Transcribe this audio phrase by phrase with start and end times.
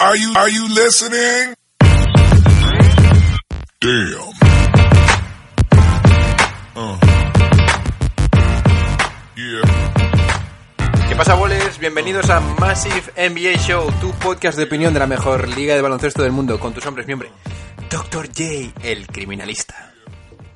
[0.00, 1.54] Are you, are you listening?
[3.80, 4.30] Damn.
[6.76, 6.98] Uh.
[9.34, 11.08] Yeah.
[11.08, 11.80] ¿Qué pasa, boles?
[11.80, 16.22] Bienvenidos a Massive NBA Show, tu podcast de opinión de la mejor liga de baloncesto
[16.22, 17.32] del mundo, con tus hombres miembros.
[17.90, 18.28] Dr.
[18.28, 19.94] J, el criminalista.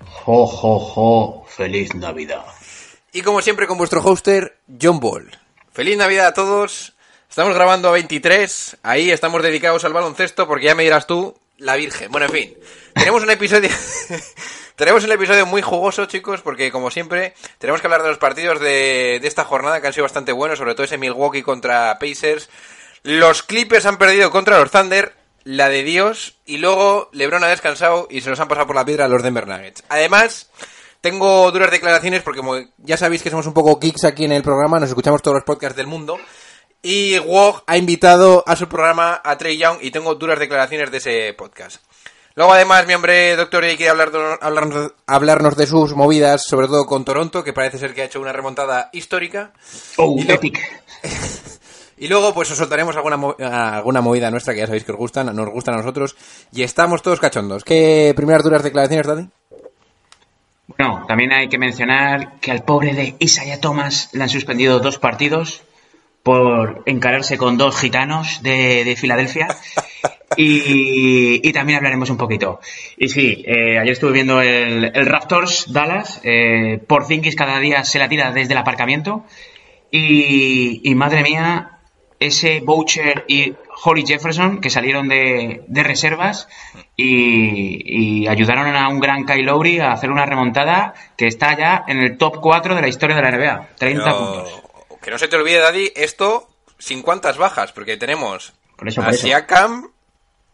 [0.05, 2.45] Jo, jo, jo, feliz Navidad.
[3.13, 5.37] Y como siempre, con vuestro hoster, John Ball.
[5.73, 6.92] Feliz Navidad a todos.
[7.33, 8.77] Estamos grabando a 23.
[8.83, 12.13] Ahí estamos dedicados al baloncesto porque ya me dirás tú, la Virgen.
[12.13, 12.55] Bueno, en fin.
[12.93, 13.71] Tenemos un episodio.
[14.77, 18.61] tenemos un episodio muy jugoso, chicos, porque como siempre, tenemos que hablar de los partidos
[18.61, 22.51] de, de esta jornada que han sido bastante buenos, sobre todo ese Milwaukee contra Pacers.
[23.03, 28.09] Los Clippers han perdido contra los Thunder, la de Dios, y luego LeBron ha descansado
[28.11, 29.85] y se los han pasado por la piedra los Denver Nuggets.
[29.89, 30.51] Además,
[31.01, 34.43] tengo duras declaraciones porque como ya sabéis que somos un poco geeks aquí en el
[34.43, 36.19] programa, nos escuchamos todos los podcasts del mundo.
[36.83, 40.99] Y Wog ha invitado a su programa a Trey Young y tengo duras declaraciones de
[40.99, 41.81] ese podcast.
[42.35, 46.87] Luego, además, mi hombre Doctor quiere hablar de- hablarnos, hablarnos de sus movidas, sobre todo
[46.87, 49.53] con Toronto, que parece ser que ha hecho una remontada histórica.
[49.97, 50.59] Oh, Y epic.
[51.99, 53.17] Y luego, pues os soltaremos alguna,
[53.77, 56.17] alguna movida nuestra que ya sabéis que os gustan, nos gustan a nosotros.
[56.51, 57.63] Y estamos todos cachondos.
[57.63, 59.29] ¿Qué primeras duras declaraciones, Daddy?
[60.67, 64.99] Bueno, también hay que mencionar que al pobre de Isaiah Thomas le han suspendido dos
[64.99, 65.63] partidos
[66.23, 69.49] por encararse con dos gitanos de, de Filadelfia.
[70.37, 72.61] Y, y también hablaremos un poquito.
[72.97, 76.21] Y sí, eh, ayer estuve viendo el, el Raptors Dallas.
[76.25, 79.25] Eh, Porzingis cada día se la tira desde el aparcamiento.
[79.91, 81.81] Y, y madre mía,
[82.19, 83.55] ese Boucher y
[83.85, 86.49] Holly Jefferson que salieron de, de reservas
[86.97, 91.85] y, y ayudaron a un gran Kyle Lowry a hacer una remontada que está ya
[91.87, 93.69] en el top 4 de la historia de la NBA.
[93.77, 94.62] 30 Pero, puntos.
[95.03, 96.49] Que no se te olvide, Daddy, esto
[96.79, 99.13] sin cuantas bajas, porque tenemos Por eso, por a.
[99.13, 99.91] Siakam.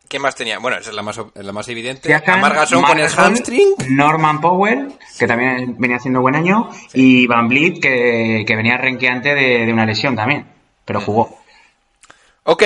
[0.09, 0.59] ¿Qué más tenía?
[0.59, 2.09] Bueno, esa es la más, es la más evidente.
[2.09, 2.41] Siakam,
[2.83, 3.75] con el hamstring.
[3.91, 9.35] Norman Powell, que también venía haciendo buen año, y Van Vliet, que, que venía renqueante
[9.35, 10.47] de, de una lesión también,
[10.87, 11.39] pero jugó.
[12.45, 12.63] Ok,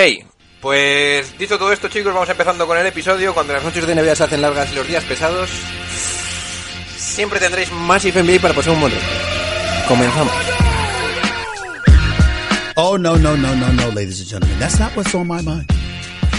[0.63, 3.33] pues dicho todo esto, chicos, vamos empezando con el episodio.
[3.33, 5.49] Cuando las noches de NBA se hacen largas y los días pesados,
[6.95, 9.05] siempre tendréis más NBA para pasar un buen rato.
[9.89, 10.62] Comenzamos.
[12.77, 14.57] Oh, no, no, no, no, no, ladies and gentlemen.
[14.57, 15.69] That's not what's on my mind.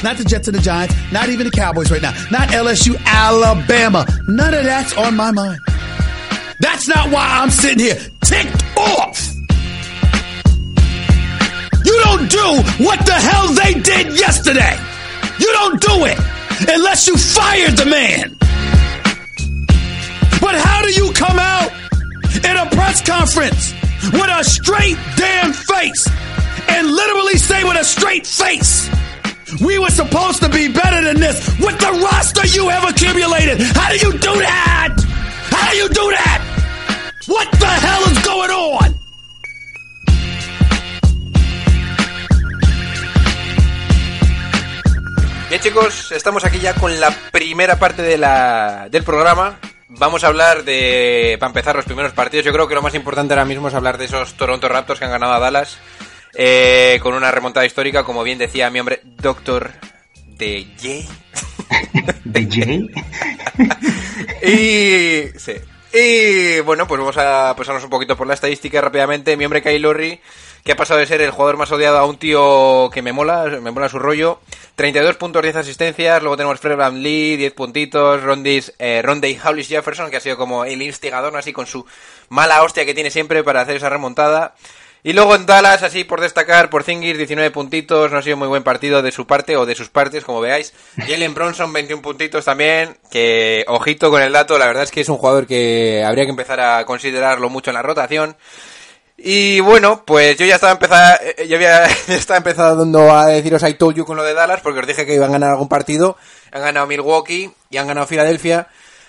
[0.02, 4.04] Not the Jets and the Giants, not even the Cowboys right now, not LSU, Alabama.
[4.26, 5.60] None of that's on my mind.
[6.58, 9.32] That's not why I'm sitting here ticked off.
[11.84, 14.76] You don't do what the hell they did yesterday.
[15.38, 16.18] You don't do it
[16.68, 18.36] unless you fired the man.
[20.40, 21.70] But how do you come out
[22.44, 23.72] in a press conference
[24.12, 26.08] with a straight damn face
[26.68, 28.88] and literally say with a straight face,
[29.64, 33.60] we were supposed to be better than this with the roster you have accumulated?
[33.60, 34.94] How do you do that?
[35.50, 36.40] How do you do that?
[37.26, 38.94] What the hell is going on?
[45.48, 49.58] Bien, chicos, estamos aquí ya con la primera parte de la, del programa.
[49.88, 52.44] Vamos a hablar de, para empezar, los primeros partidos.
[52.44, 55.04] Yo creo que lo más importante ahora mismo es hablar de esos Toronto Raptors que
[55.04, 55.78] han ganado a Dallas
[56.34, 59.72] eh, con una remontada histórica, como bien decía mi hombre, Doctor
[60.38, 61.24] de J.
[62.24, 62.90] ¿De Jay?
[64.42, 65.38] Y.
[65.38, 65.54] Sí.
[65.96, 69.36] Y bueno, pues vamos a pasarnos un poquito por la estadística rápidamente.
[69.36, 70.20] Mi hombre Kyle Lowry,
[70.64, 73.44] que ha pasado de ser el jugador más odiado a un tío que me mola,
[73.62, 74.40] me mola su rollo.
[74.74, 76.20] 32 puntos, 10 asistencias.
[76.20, 78.22] Luego tenemos Fred Van Lee, 10 puntitos.
[78.22, 81.38] Rondis, eh, Rondé Hollis Jefferson, que ha sido como el instigador, ¿no?
[81.38, 81.86] así con su
[82.28, 84.56] mala hostia que tiene siempre para hacer esa remontada.
[85.06, 88.48] Y luego en Dallas, así por destacar, por Zingis, 19 puntitos, no ha sido muy
[88.48, 90.72] buen partido de su parte o de sus partes, como veáis.
[90.96, 95.08] Jalen Bronson, 21 puntitos también, que ojito con el dato, la verdad es que es
[95.10, 98.34] un jugador que habría que empezar a considerarlo mucho en la rotación.
[99.18, 103.94] Y bueno, pues yo ya estaba empezando, yo había estaba empezando a deciros I told
[103.94, 106.16] you con lo de Dallas, porque os dije que iban a ganar algún partido,
[106.50, 108.68] han ganado Milwaukee y han ganado Filadelfia,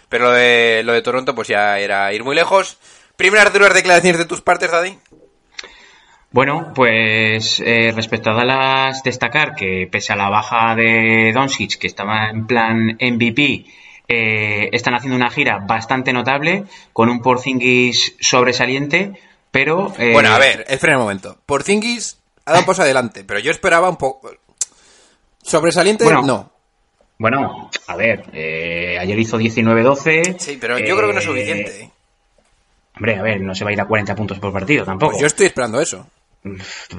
[0.10, 2.80] pero lo de, lo de Toronto pues ya era ir muy lejos.
[3.16, 5.00] Primeras duras declaraciones de tus partes, Daddy.
[6.36, 11.88] Bueno, pues eh, respecto a Dallas, destacar que pese a la baja de Doncic, que
[11.88, 13.66] estaba en plan MVP,
[14.10, 19.14] eh, están haciendo una gira bastante notable, con un Porzingis sobresaliente,
[19.50, 19.94] pero...
[19.98, 21.38] eh, Bueno, a ver, espera un momento.
[21.46, 24.30] Porzingis ha dado un paso adelante, pero yo esperaba un poco...
[25.42, 26.22] Sobresaliente, Bueno.
[26.24, 26.52] no.
[27.18, 30.36] Bueno, a ver, eh, ayer hizo 19-12.
[30.38, 31.82] Sí, pero yo creo que no es suficiente.
[31.84, 31.90] ¿eh?
[32.98, 35.12] Hombre, a ver, no se va a ir a 40 puntos por partido tampoco.
[35.12, 36.06] Pues yo estoy esperando eso.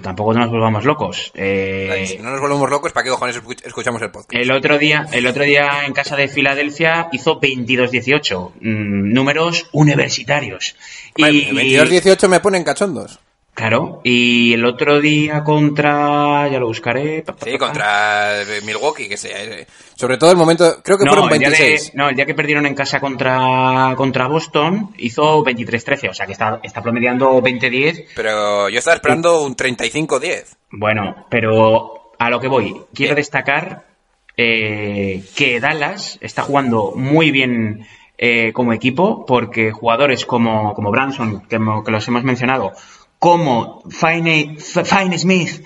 [0.03, 1.31] Tampoco nos volvamos locos.
[1.35, 4.35] Eh, Si no nos volvemos locos, ¿para qué cojones escuch- escuchamos el podcast?
[4.35, 10.77] El otro día, el otro día en casa de Filadelfia hizo 22-18, mm, números universitarios.
[11.19, 13.19] Vale, 22-18 me ponen cachondos.
[13.57, 17.23] Claro, y el otro día contra, ya lo buscaré.
[17.23, 19.43] pa, pa, Sí, pa, contra eh, Milwaukee, que sea.
[19.43, 21.95] eh, Sobre todo el momento, creo que No, fueron el día, de- 26.
[21.95, 26.33] no, el día que perdieron en casa contra, contra Boston hizo 23-13, o sea que
[26.33, 28.09] está, está promediando 20-10.
[28.15, 30.45] Pero yo estaba esperando un 35-10.
[30.73, 33.87] Bueno, pero a lo que voy, quiero destacar
[34.37, 37.87] eh, que Dallas está jugando muy bien
[38.19, 42.73] eh, como equipo, porque jugadores como, como Branson, que los hemos mencionado,
[43.19, 45.65] como Fine, Fine Smith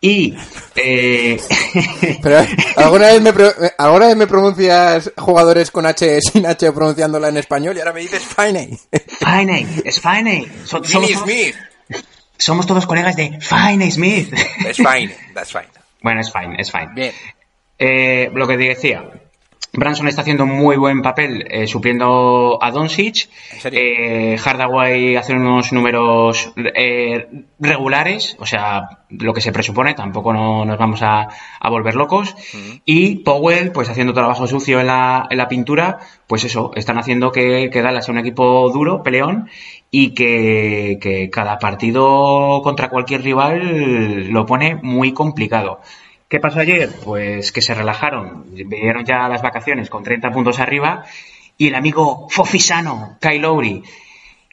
[0.00, 0.34] y...
[0.76, 1.40] eh,
[2.22, 2.46] Pero
[2.76, 3.32] alguna vez me,
[3.78, 8.00] alguna vez me pronuncias jugadores con H sin H pronunciándola en español y ahora me
[8.00, 8.78] dices Fine.
[9.20, 10.48] Fine, es Fine.
[10.64, 11.54] So- somos, todos, Smith.
[12.36, 14.32] somos todos colegas de Fine Smith.
[14.66, 15.68] Es fine, that's fine.
[16.02, 16.90] bueno, es fine, es fine.
[16.94, 17.12] Bien.
[17.78, 19.04] Eh, lo que te decía,
[19.78, 23.28] Branson está haciendo muy buen papel eh, supliendo a Doncic.
[23.64, 27.28] Eh, Hardaway hace unos números eh,
[27.58, 31.28] regulares, o sea, lo que se presupone, tampoco no, nos vamos a,
[31.60, 32.34] a volver locos.
[32.84, 37.32] Y Powell, pues haciendo trabajo sucio en la, en la pintura, pues eso, están haciendo
[37.32, 39.48] que, que Dallas sea un equipo duro, peleón,
[39.90, 45.80] y que, que cada partido contra cualquier rival lo pone muy complicado.
[46.28, 46.90] ¿Qué pasó ayer?
[47.04, 51.04] Pues que se relajaron, vinieron ya las vacaciones con 30 puntos arriba
[51.56, 53.82] y el amigo Fofisano, Kyle Lowry,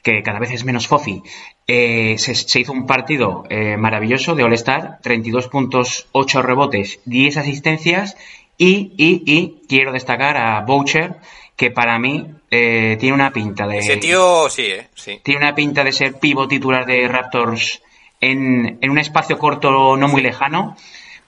[0.02, 1.22] que cada vez es menos Fofi,
[1.66, 7.36] eh, se, se hizo un partido eh, maravilloso de All-Star, 32 puntos, 8 rebotes, 10
[7.36, 8.16] asistencias
[8.56, 11.16] y, y, y quiero destacar a Boucher,
[11.56, 13.78] que para mí eh, tiene una pinta de...
[13.78, 14.88] Ese tío, sí, ¿eh?
[14.94, 15.20] Sí.
[15.22, 17.82] Tiene una pinta de ser pivo titular de Raptors
[18.20, 20.76] en, en un espacio corto no muy lejano,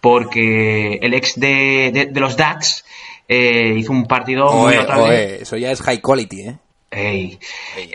[0.01, 2.85] porque el ex de, de- de los Ducks
[3.29, 5.03] eh, hizo un partido muy Oe, notable.
[5.05, 6.57] oe, eso ya es high quality, ¿eh?
[6.91, 7.39] Ey.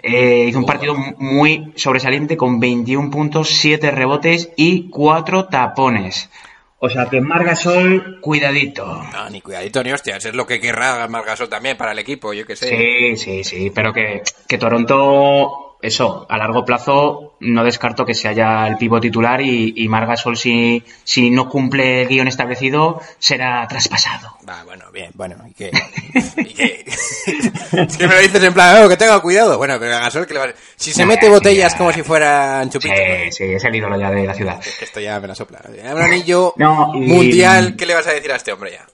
[0.03, 6.29] Eh, hizo un partido muy sobresaliente con 21 puntos, 7 rebotes y 4 tapones.
[6.77, 8.85] O sea que Margasol, cuidadito.
[9.13, 10.25] No, ni cuidadito ni hostias.
[10.25, 12.67] Es lo que querrá Margasol también para el equipo, yo que sé.
[12.67, 18.31] Sí, sí, sí, pero que, que Toronto, eso, a largo plazo no descarto que sea
[18.31, 23.67] ya el pivo titular y, y Margasol si, si no cumple el guion establecido será
[23.67, 24.37] traspasado.
[24.47, 25.71] Va, bueno, bien, bueno, ¿y qué?
[26.37, 26.85] ¿Y qué?
[26.87, 29.57] es que me lo dices en plan, oh, que tenga cuidado.
[29.57, 32.97] Bueno, pero Gasol, que le va a- Si se mete botellas como si fueran chupitos.
[32.97, 34.59] Sí, sí, es el ídolo ya de la ciudad.
[34.65, 35.59] Es que esto ya me la sopla.
[35.93, 38.85] Un anillo No, y- mundial, ¿qué le vas a decir a este hombre ya?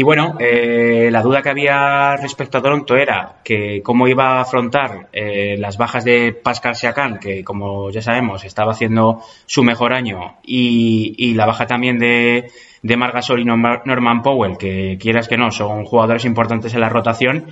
[0.00, 4.40] Y bueno, eh, la duda que había respecto a Toronto era que cómo iba a
[4.40, 9.92] afrontar eh, las bajas de Pascal Siakam, que como ya sabemos estaba haciendo su mejor
[9.92, 12.50] año, y, la baja también de,
[12.82, 16.88] de Margasol y Norma- Norman Powell, que quieras que no, son jugadores importantes en la
[16.88, 17.48] rotación.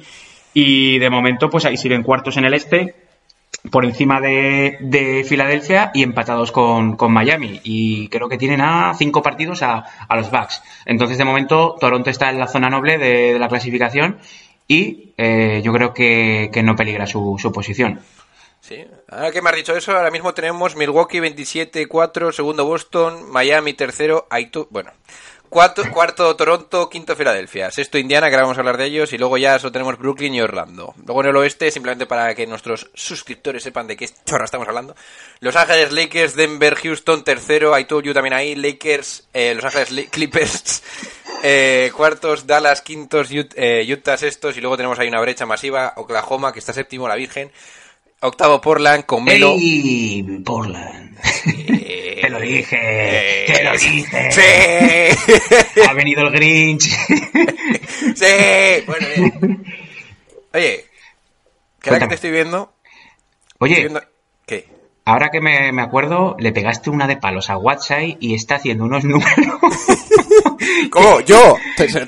[0.55, 2.95] Y de momento, pues ahí siguen cuartos en el este,
[3.71, 7.61] por encima de, de Filadelfia y empatados con, con Miami.
[7.65, 10.63] Y creo que tienen a cinco partidos a, a los Bucks.
[10.87, 14.19] Entonces, de momento, Toronto está en la zona noble de, la clasificación
[14.67, 18.01] y eh, yo creo que, que no peligra su, su posición.
[18.61, 18.85] Sí.
[19.09, 24.27] Ahora que me has dicho eso, ahora mismo tenemos Milwaukee 27-4, segundo Boston, Miami tercero,
[24.31, 24.67] Aitu...
[24.71, 24.91] Bueno,
[25.49, 29.19] cuarto, cuarto Toronto, quinto Filadelfia, sexto Indiana, que ahora vamos a hablar de ellos, y
[29.19, 30.95] luego ya solo tenemos Brooklyn y Orlando.
[31.05, 34.95] Luego en el oeste, simplemente para que nuestros suscriptores sepan de qué chorra estamos hablando,
[35.41, 39.91] Los Ángeles Lakers, Denver, Houston, tercero, I told you también ahí, Lakers, eh, Los Ángeles
[39.91, 40.83] Li- Clippers,
[41.43, 45.93] eh, cuartos, Dallas, quintos, Ut- eh, Utah, sextos, y luego tenemos ahí una brecha masiva,
[45.97, 47.51] Oklahoma, que está séptimo, la Virgen,
[48.21, 49.53] octavo Portland, con Melo...
[49.53, 50.23] ¡Ey!
[50.45, 51.17] Portland.
[52.21, 54.33] Te lo dije, te lo dije.
[54.33, 55.81] Sí.
[55.89, 56.83] Ha venido el Grinch.
[58.15, 58.85] sí.
[58.87, 59.65] Bueno, bien.
[60.55, 60.85] Oye,
[61.81, 62.73] que ahora que te estoy viendo,
[63.53, 64.03] estoy Oye, viendo-
[64.47, 64.67] ¿Qué?
[65.05, 68.85] ahora que me, me acuerdo, le pegaste una de palos a WhatsApp y está haciendo
[68.85, 69.31] unos números.
[70.91, 71.21] ¿Cómo?
[71.21, 71.57] Yo.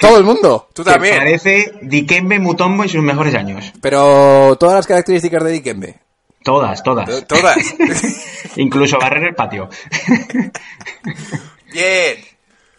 [0.00, 0.68] Todo el mundo.
[0.74, 1.16] Tú también.
[1.18, 3.72] Parece Dikembe Mutombo en sus mejores años.
[3.80, 5.96] Pero todas las características de Dikembe.
[6.50, 7.06] Todas, todas.
[7.08, 7.56] To- Todas.
[8.56, 9.68] Incluso barrer el patio.
[11.72, 12.16] Bien.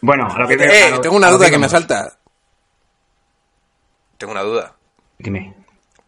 [0.02, 2.18] bueno, a lo que Eh, a lo- tengo una a duda que me asalta.
[4.18, 4.76] Tengo una duda.
[5.18, 5.54] Dime.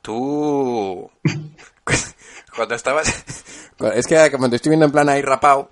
[0.02, 1.10] Tú.
[2.56, 3.24] Cuando estabas.
[3.96, 4.16] Es que
[4.50, 5.72] te estoy viendo en plan ahí rapado.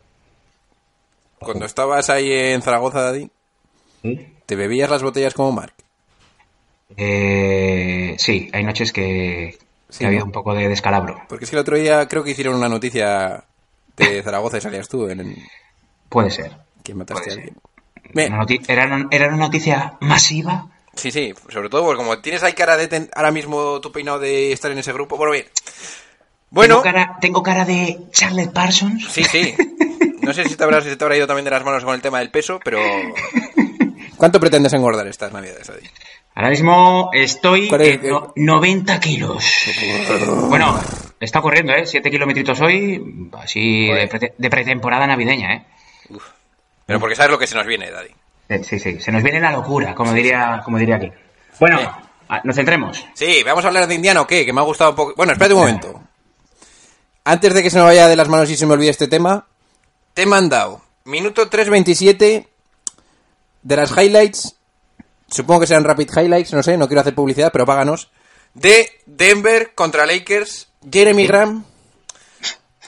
[1.40, 3.30] Cuando estabas ahí en Zaragoza, Daddy,
[4.04, 4.34] ¿Sí?
[4.46, 5.74] ¿te bebías las botellas como Mark?
[6.98, 9.58] Eh, sí, hay noches que,
[9.92, 10.26] Sí, que ha habido ¿no?
[10.28, 11.22] un poco de descalabro.
[11.30, 13.44] Porque es que el otro día creo que hicieron una noticia
[13.98, 15.38] de Zaragoza y salías tú en, en-
[16.10, 16.52] Puede ser.
[16.84, 17.56] que mataste a alguien.
[18.14, 20.68] Una era, una- era una noticia masiva.
[20.96, 24.20] Sí, sí, sobre todo porque como tienes ahí cara de ten- ahora mismo tu peinado
[24.20, 25.46] de estar en ese grupo, bueno, bien.
[26.50, 29.08] Bueno, Tengo cara, tengo cara de Charlotte Parsons.
[29.12, 29.56] sí, sí.
[30.22, 32.02] No sé si te, habrá, si te habrá ido también de las manos con el
[32.02, 32.80] tema del peso, pero...
[34.18, 35.88] ¿Cuánto pretendes engordar estas navidades, Adi?
[36.42, 39.46] Ahora mismo estoy en no- 90 kilos.
[40.50, 40.80] Bueno,
[41.20, 41.86] está corriendo, ¿eh?
[41.86, 45.66] 7 kilometritos hoy, así de, pretemporada navideña, ¿eh?
[46.88, 48.10] Pero porque sabes lo que se nos viene, Daddy.
[48.50, 51.12] Eh, Sí, sí, se nos viene la locura, como diría, como diría aquí.
[51.60, 51.80] Bueno,
[52.44, 53.06] nos centremos.
[53.14, 54.44] Sí, ¿vamos a hablar de Indiana o qué?
[54.44, 55.14] Que me ha gustado un poco...
[55.16, 56.02] Bueno, espérate un momento.
[57.24, 59.46] Antes de que se me vaya de las manos y se me olvide este tema,
[60.16, 62.48] te he mandado minuto 3.27
[63.62, 64.56] de las highlights,
[65.32, 68.12] supongo que sean rapid highlights, no sé, no quiero hacer publicidad, pero páganos,
[68.54, 71.66] de Denver contra Lakers, Jeremy Graham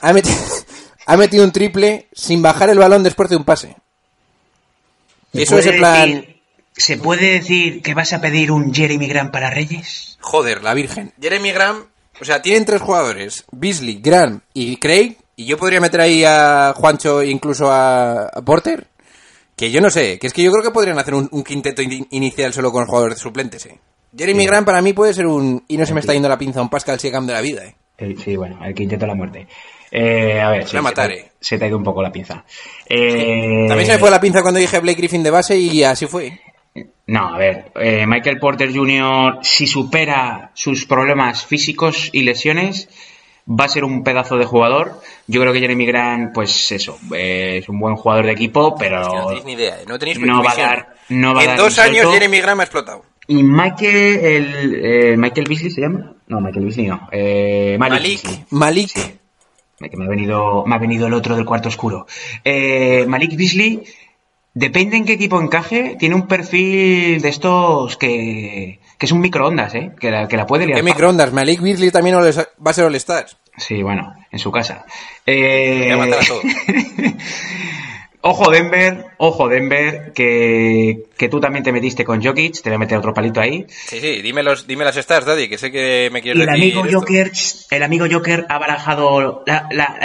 [0.00, 0.36] ha metido,
[1.06, 3.76] ha metido un triple sin bajar el balón después de un pase.
[5.32, 6.10] Eso es ¿Puede el plan...
[6.10, 6.34] decir-
[6.76, 10.18] ¿Se puede decir que vas a pedir un Jeremy Grant para Reyes?
[10.20, 11.12] Joder, la Virgen.
[11.20, 11.86] Jeremy Graham,
[12.20, 16.72] o sea, tienen tres jugadores, Beasley, Graham y Craig, y yo podría meter ahí a
[16.76, 18.88] Juancho e incluso a, a Porter,
[19.56, 21.82] que yo no sé, que es que yo creo que podrían hacer un, un quinteto
[21.82, 23.78] in- inicial solo con jugadores suplentes, eh.
[24.16, 25.64] Jeremy Graham para mí puede ser un...
[25.66, 27.74] Y no se me está yendo la pinza un Pascal Siakam de la vida, eh.
[27.98, 29.46] Eh, Sí, bueno, el quinteto de la muerte.
[29.90, 31.32] Eh, a ver, sí, matar, se, te, eh.
[31.40, 32.44] se te ha ido un poco la pinza.
[32.88, 36.06] Eh, También se me fue la pinza cuando dije Blake Griffin de base y así
[36.06, 36.40] fue.
[37.06, 42.88] No, a ver, eh, Michael Porter Jr., si supera sus problemas físicos y lesiones,
[43.46, 45.00] va a ser un pedazo de jugador.
[45.26, 49.02] Yo creo que Jeremy Grant, pues eso, eh, es un buen jugador de equipo, pero
[49.02, 49.84] No tenéis ni idea, eh.
[49.86, 52.12] No tenéis no va a dar, no va a En dar dos años.
[52.12, 53.04] Jeremy Graham ha explotado.
[53.26, 56.14] Y Michael, el, eh, Michael Beasley se llama?
[56.26, 57.08] No, Michael Beasley no.
[57.10, 58.24] Eh, Malik.
[58.24, 58.46] Malik.
[58.50, 58.88] Malik.
[58.88, 59.14] Sí.
[59.90, 62.06] Que me ha venido, me ha venido el otro del cuarto oscuro.
[62.44, 63.82] Eh, Malik Beasley,
[64.54, 69.74] depende en qué equipo encaje, tiene un perfil de estos que, que es un microondas,
[69.74, 69.90] ¿eh?
[70.00, 70.78] Que la, que la puede liar.
[70.78, 71.30] ¿Qué microondas?
[71.30, 73.36] Malik Beasley también va a ser All-Stars.
[73.58, 74.86] Sí, bueno, en su casa.
[75.26, 76.42] Eh, Voy a matar a todos.
[78.26, 82.78] Ojo Denver, ojo Denver, que, que tú también te metiste con Jokic, te voy a
[82.78, 83.66] meter otro palito ahí.
[83.68, 86.78] Sí, sí, dime, los, dime las stars, Daddy, que sé que me quieres el decir
[86.78, 87.00] amigo.
[87.00, 87.30] Joker,
[87.70, 89.98] el amigo Joker ha barajado la, la-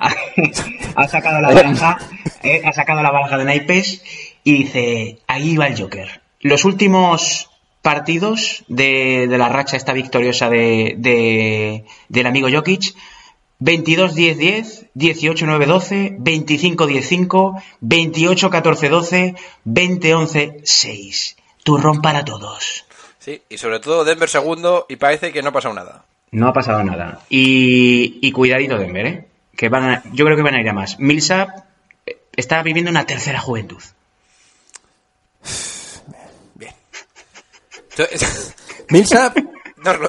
[0.96, 1.98] ha sacado la baraja,
[2.42, 4.02] eh, ha sacado la baraja de naipes
[4.42, 6.22] y dice, ahí va el Joker.
[6.40, 7.49] Los últimos
[7.82, 12.94] partidos de, de la racha esta victoriosa de, de- del amigo Jokic,
[13.60, 21.36] 22-10-10, 18-9-12, 25-10-5, 28-14-12, 20-11-6.
[21.62, 22.86] Turrón para todos.
[23.18, 26.06] Sí, y sobre todo Denver segundo y parece que no ha pasado nada.
[26.30, 27.20] No ha pasado nada.
[27.28, 29.26] Y, y cuidadito Denver, ¿eh?
[29.56, 30.98] Que van a- yo creo que van a ir a más.
[30.98, 31.50] Millsap
[32.06, 33.82] eh, está viviendo una tercera juventud.
[36.54, 36.72] Bien.
[37.64, 37.78] Entonces,
[38.90, 40.08] Millsap, lo-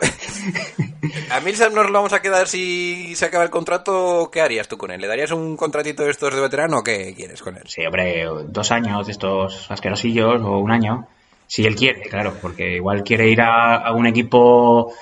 [1.29, 4.29] a Millsap nos lo vamos a quedar si se acaba el contrato.
[4.31, 5.01] ¿Qué harías tú con él?
[5.01, 7.63] ¿Le darías un contratito de estos de veterano o qué quieres con él?
[7.67, 11.07] Sí, hombre, dos años de estos asquerosillos o un año.
[11.47, 14.93] Si él quiere, claro, porque igual quiere ir a, a un equipo,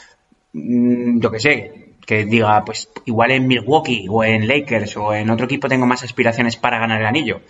[0.53, 5.29] mm, yo qué sé, que diga, pues igual en Milwaukee o en Lakers o en
[5.29, 7.41] otro equipo tengo más aspiraciones para ganar el anillo.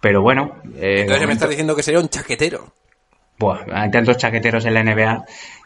[0.00, 2.72] Pero bueno, eh, Entonces me estás diciendo que sería un chaquetero.
[3.40, 5.24] Buah, hay tantos chaqueteros en la NBA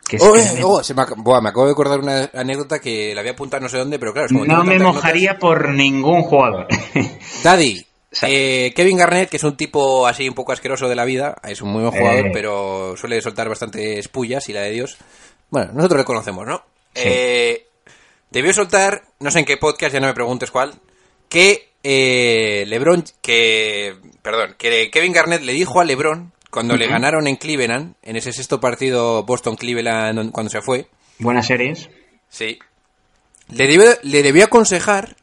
[0.09, 2.31] que es Oh, que eh, oh, se me, ac- buah, me acabo de acordar una
[2.33, 6.23] anécdota que la había apuntado no sé dónde, pero claro, No me mojaría por ningún
[6.23, 6.69] jugador.
[7.43, 7.85] Daddy,
[8.23, 11.61] eh, Kevin Garnett, que es un tipo así un poco asqueroso de la vida, es
[11.62, 12.31] un muy buen jugador, Eh.
[12.33, 14.97] pero suele soltar bastantes pullas y la de Dios.
[15.50, 16.62] Bueno, nosotros le conocemos, ¿no?
[16.95, 17.02] Sí.
[17.07, 17.66] Eh,
[18.31, 20.75] debió soltar, no sé en qué podcast, ya no me preguntes cuál,
[21.28, 27.27] que eh, LeBron, que, perdón, que Kevin Garnett le dijo a LeBron cuando le ganaron
[27.27, 30.87] en Cleveland, en ese sexto partido Boston-Cleveland cuando se fue,
[31.19, 31.91] Buenas series.
[32.31, 32.59] Sí.
[33.51, 35.17] Le debió, le debió aconsejar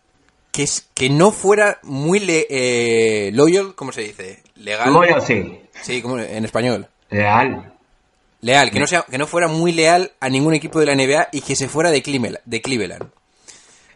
[0.51, 4.43] que, es, que no fuera muy le- eh, loyal, ¿cómo se dice?
[4.55, 4.93] Legal.
[4.93, 5.59] Loyalty.
[5.81, 6.87] Sí, como en español.
[7.09, 7.73] Leal.
[8.41, 11.29] Leal, que no, sea, que no fuera muy leal a ningún equipo de la NBA
[11.31, 12.39] y que se fuera de Cleveland.
[12.45, 13.09] De Cleveland.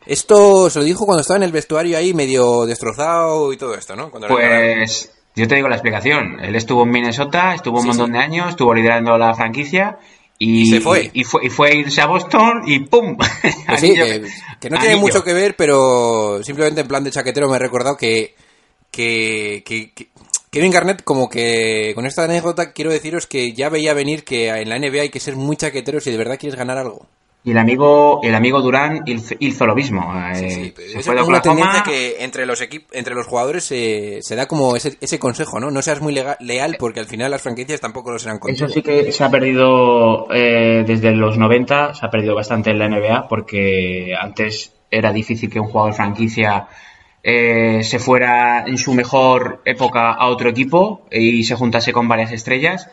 [0.06, 3.96] Esto se lo dijo cuando estaba en el vestuario ahí medio destrozado y todo esto,
[3.96, 4.12] ¿no?
[4.12, 6.40] Cuando Pues yo te digo la explicación.
[6.44, 8.12] Él estuvo en Minnesota, estuvo un Sí, montón sí.
[8.14, 9.98] de años, estuvo liderando la franquicia
[10.38, 11.10] y, Y se fue.
[11.14, 11.46] Y, fue.
[11.46, 13.18] y fue a irse a Boston y ¡pum!
[13.68, 14.22] Pues sí, que,
[14.60, 15.00] que no tiene anillo.
[15.00, 18.36] mucho que ver, pero simplemente en plan de chaquetero me he recordado que,
[18.92, 20.10] que, que- que
[20.52, 24.70] Kevin Garnett, como que con esta anécdota quiero deciros que ya veía venir que en
[24.70, 27.06] la NBA hay que ser muy chaquetero si de verdad quieres ganar algo.
[27.46, 30.12] Y el amigo, el amigo Durán hizo, hizo lo mismo.
[30.34, 32.60] Sí, Eh, sí, se es de una tendencia que entre los
[32.92, 35.70] entre los jugadores se, se da como ese, ese consejo, ¿no?
[35.70, 38.66] No seas muy leal porque al final las franquicias tampoco lo serán contigo.
[38.66, 42.80] Eso sí que se ha perdido eh, desde los 90, se ha perdido bastante en
[42.80, 46.68] la NBA porque antes era difícil que un jugador franquicia
[47.22, 52.32] eh, se fuera en su mejor época a otro equipo y se juntase con varias
[52.32, 52.90] estrellas.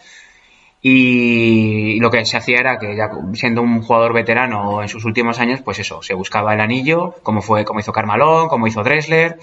[0.85, 5.39] Y lo que se hacía era que ya siendo un jugador veterano en sus últimos
[5.39, 9.39] años, pues eso, se buscaba el anillo, como fue, como hizo Carmalón, como hizo Dressler,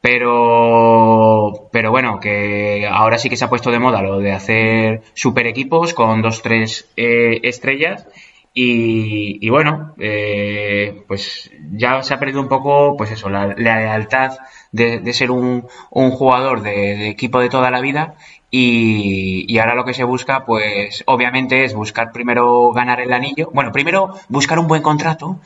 [0.00, 5.02] pero, pero bueno, que ahora sí que se ha puesto de moda lo de hacer
[5.14, 8.08] super equipos con dos, tres eh, estrellas.
[8.54, 13.78] Y, y bueno, eh, pues ya se ha perdido un poco, pues eso, la, la
[13.80, 14.32] lealtad
[14.72, 18.16] de, de ser un, un jugador de, de equipo de toda la vida.
[18.54, 23.48] Y, y ahora lo que se busca, pues obviamente es buscar primero ganar el anillo.
[23.54, 25.40] Bueno, primero buscar un buen contrato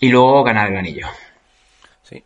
[0.00, 1.06] y luego ganar el anillo.
[2.02, 2.24] Sí.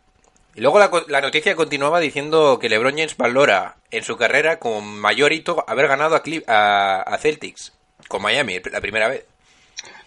[0.55, 4.79] Y luego la, la noticia continuaba diciendo que LeBron James valora en su carrera como
[4.81, 7.73] mayor hito haber ganado a, a, a Celtics
[8.07, 9.25] con Miami la primera vez.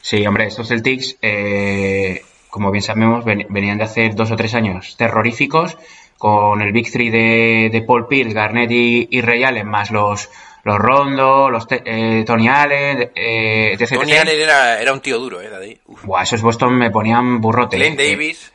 [0.01, 4.55] Sí, hombre, estos Celtics, eh, como bien sabemos, ven- venían de hacer dos o tres
[4.55, 5.77] años terroríficos
[6.19, 10.31] con el Big Three de, de Paul Pierce, Garnett y, y Ray Allen, más los,
[10.65, 13.95] los Rondo, los te- eh, Tony Allen, eh, etc.
[13.97, 14.13] Tony.
[14.13, 15.79] Allen era, era un tío duro, ¿eh?
[15.87, 16.05] Uf.
[16.05, 17.77] Buah, esos Boston me ponían burrote.
[17.77, 18.11] Glenn eh.
[18.11, 18.53] Davis.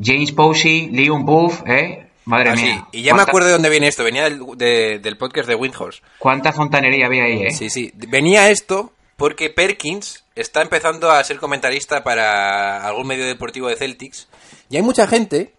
[0.00, 2.04] James Posey, Leon Buff, ¿eh?
[2.26, 2.62] Madre Ah, sí.
[2.64, 2.86] mía.
[2.92, 4.04] Y ya me ¿Cuánta- acuerdo de dónde viene esto.
[4.04, 6.02] Venía del, de- del podcast de Windhorse.
[6.18, 7.50] ¿Cuánta fontanería había ahí, eh?
[7.52, 7.90] Sí, sí.
[7.94, 14.28] Venía esto porque Perkins está empezando a ser comentarista para algún medio deportivo de Celtics.
[14.70, 15.54] Y hay mucha gente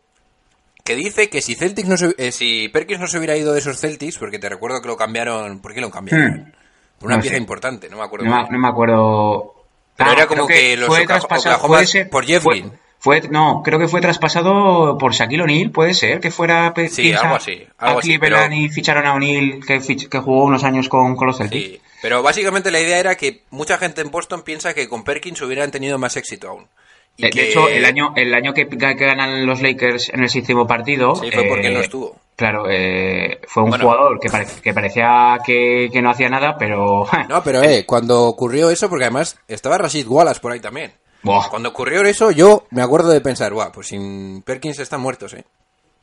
[0.83, 3.59] que dice que si Celtics no se- eh, si Perkins no se hubiera ido de
[3.59, 6.31] esos Celtics, porque te recuerdo que lo cambiaron, ¿por qué lo cambiaron?
[6.31, 6.51] Hmm.
[6.99, 7.41] Por una No pieza sé.
[7.41, 8.25] importante, no me acuerdo.
[8.25, 8.43] No, bien.
[8.45, 9.55] me- no me acuerdo.
[9.95, 11.67] Pero Ah, era como creo que los fue traspasado.
[11.67, 12.63] Puede ser- por Jeff fue-.
[13.01, 17.13] Fue, no, creo que fue traspasado por Shaquille O'Neal, puede ser, que fuera Pe- Sí,
[17.13, 20.65] algo así, algo a así, Cleveland pero- y ficharon a O'Neal, que, que jugó unos
[20.65, 21.63] años con, con los Celtics.
[21.65, 25.41] Sí, pero básicamente la idea era que mucha gente en Boston piensa que con Perkins
[25.41, 26.67] hubieran tenido más éxito aún.
[27.17, 30.65] Y De, hecho, el año, el año que, que ganan los Lakers en el séptimo
[30.65, 31.15] partido.
[31.15, 32.15] Sí, fue porque eh, no estuvo.
[32.35, 33.83] Claro, eh, fue un Bueno.
[33.83, 37.05] jugador que, pare- que parecía que, que no hacía nada, pero.
[37.27, 40.93] No, pero eh, cuando ocurrió eso, porque además estaba Rashid Wallace por ahí también.
[41.21, 41.49] Buah.
[41.49, 45.43] Cuando ocurrió eso, yo me acuerdo de pensar, guau, pues sin Perkins están muertos, ¿eh?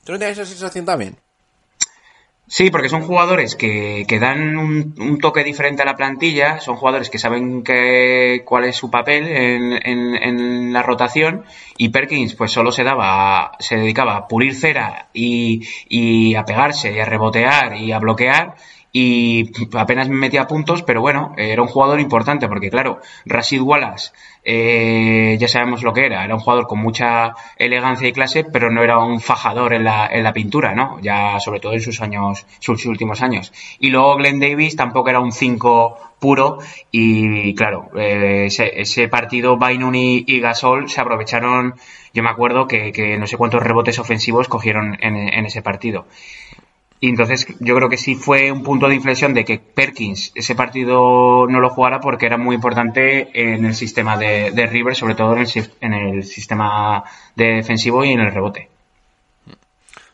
[0.05, 1.16] ¿Tú no tienes esa sensación también?
[2.49, 6.77] Sí, porque son jugadores que, que dan un, un toque diferente a la plantilla, son
[6.77, 11.45] jugadores que saben que, cuál es su papel en, en- en la rotación
[11.77, 16.93] y Perkins pues solo se daba, se dedicaba a pulir cera y, y a pegarse
[16.93, 18.55] y a rebotear y a bloquear
[18.93, 24.13] y apenas metía puntos, pero bueno, era un jugador importante porque claro, Rashid Wallace
[24.49, 28.71] eh, ya sabemos lo que era, era un jugador con mucha elegancia y clase, pero
[28.71, 31.01] no era un fajador en la, en la pintura, ¿no?
[31.01, 33.53] Ya sobre todo en sus años, sus últimos años.
[33.81, 36.59] Y luego Glenn Davis tampoco era un 5 puro
[36.93, 41.75] y claro, eh, ese, ese partido Bainun y, y Gasol se aprovecharon,
[42.15, 46.07] yo me acuerdo que, que no sé cuántos rebotes ofensivos cogieron en, en ese partido.
[46.99, 50.55] Y entonces yo creo que sí fue un punto de inflexión de que Perkins ese
[50.55, 55.15] partido no lo jugara porque era muy importante en el sistema de, de River, sobre
[55.15, 55.49] todo en el,
[55.81, 57.05] en el sistema
[57.35, 58.71] de defensivo y en el rebote.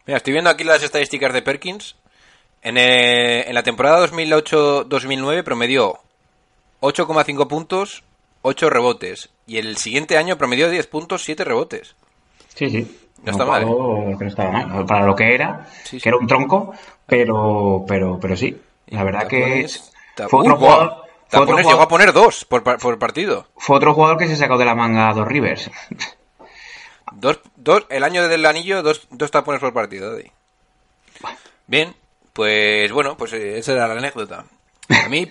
[0.06, 1.94] Mira, estoy viendo aquí las estadísticas de Perkins.
[2.62, 5.98] En, eh, en la temporada 2008-2009 promedió
[6.80, 8.02] 8,5 puntos,
[8.42, 9.30] 8 rebotes.
[9.46, 11.94] Y el siguiente año promedió 10 puntos, 7 rebotes.
[12.54, 12.98] Sí, sí.
[13.24, 13.66] No está mal, ¿eh?
[13.66, 14.86] jugador que no estaba mal.
[14.86, 16.00] Para lo que era, Sí, sí.
[16.00, 16.74] que era un tronco,
[17.06, 18.60] pero, pero, pero sí.
[18.88, 19.66] La verdad que
[20.28, 20.88] fue otro jugador.
[21.28, 23.46] Fue otro, Tapones llegó a jugador, poner dos por, por partido.
[23.56, 25.70] fue otro jugador que se sacó de la manga a dos Rivers.
[27.14, 30.16] Dos, dos, el año del anillo, dos, dos tapones por partido.
[31.66, 31.94] Bien,
[32.32, 34.44] pues bueno, pues eh, esa era la anécdota.
[35.04, 35.30] A mí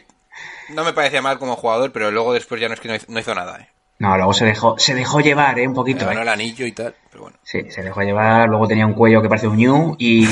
[0.70, 3.06] no me parecía mal como jugador, pero luego después ya no es que no hizo,
[3.10, 3.68] no hizo nda, ¿eh?
[4.02, 5.68] No, luego se dejó, se dejó llevar, ¿eh?
[5.68, 6.08] Un poquito.
[6.08, 6.24] Ganó ¿eh?
[6.24, 7.38] el anillo y tal, pero bueno.
[7.44, 10.28] Sí, se dejó llevar, luego tenía un cuello que parece un ñu y...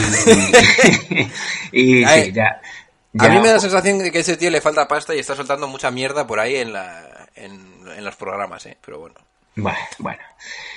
[1.71, 2.59] y, Ay, sí, ya,
[3.19, 5.19] A mí me da la sensación de que a ese tío le falta pasta y
[5.19, 7.61] está soltando mucha mierda por ahí en, la, en,
[7.95, 8.75] en los programas, ¿eh?
[8.83, 9.13] Pero bueno.
[9.55, 10.19] Bueno, bueno.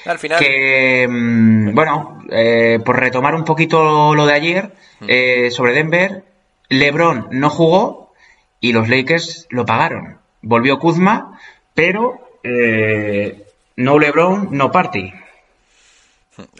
[0.04, 4.70] Al final, Que, mm, bueno, eh, por retomar un poquito lo de ayer,
[5.08, 6.24] eh, sobre Denver,
[6.68, 8.12] LeBron no jugó
[8.60, 10.18] y los Lakers lo pagaron.
[10.42, 11.40] Volvió Kuzma,
[11.72, 15.12] pero eh, no LeBron, no party.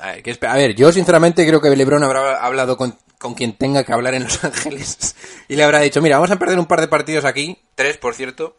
[0.01, 3.85] a ver, a ver, yo sinceramente creo que LeBron habrá hablado con, con quien tenga
[3.85, 5.16] que hablar en Los Ángeles
[5.49, 8.14] y le habrá dicho, mira, vamos a perder un par de partidos aquí, tres por
[8.14, 8.57] cierto.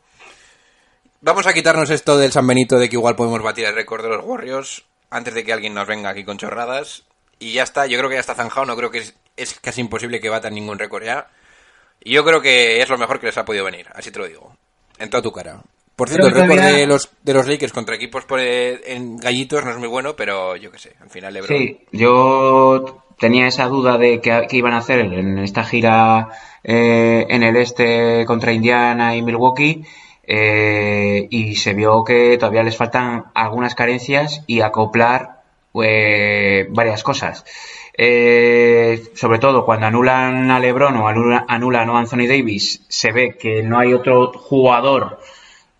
[1.21, 4.09] Vamos a quitarnos esto del San Benito de que igual podemos batir el récord de
[4.09, 7.03] los Warriors antes de que alguien nos venga aquí con chorradas.
[7.39, 9.81] Y ya está, yo creo que ya está zanjado, no creo que es, es casi
[9.81, 11.29] imposible que batan ningún récord ya.
[12.03, 14.27] Y yo creo que es lo mejor que les ha podido venir, así te lo
[14.27, 14.55] digo.
[14.97, 15.61] En toda tu cara.
[15.95, 19.17] Por cierto, el récord todavía- de los, de los Lakers contra equipos por, eh, en
[19.17, 21.57] gallitos no es muy bueno, pero yo qué sé, al final LeBron...
[21.57, 26.29] Sí, yo tenía esa duda de qué, qué iban a hacer en esta gira
[26.63, 29.85] eh, en el este contra Indiana y Milwaukee
[30.25, 35.41] eh, y se vio que todavía les faltan algunas carencias y acoplar
[35.81, 37.45] eh, varias cosas.
[37.95, 43.37] Eh, sobre todo cuando anulan a LeBron o anula- anulan a Anthony Davis, se ve
[43.37, 45.19] que no hay otro jugador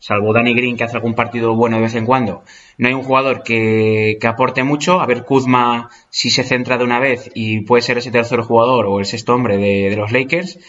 [0.03, 2.43] salvo Danny Green que hace algún partido bueno de vez en cuando,
[2.77, 4.99] no hay un jugador que, que aporte mucho.
[4.99, 8.85] A ver, Kuzma si se centra de una vez y puede ser ese tercer jugador
[8.85, 10.59] o el sexto hombre de, de los Lakers.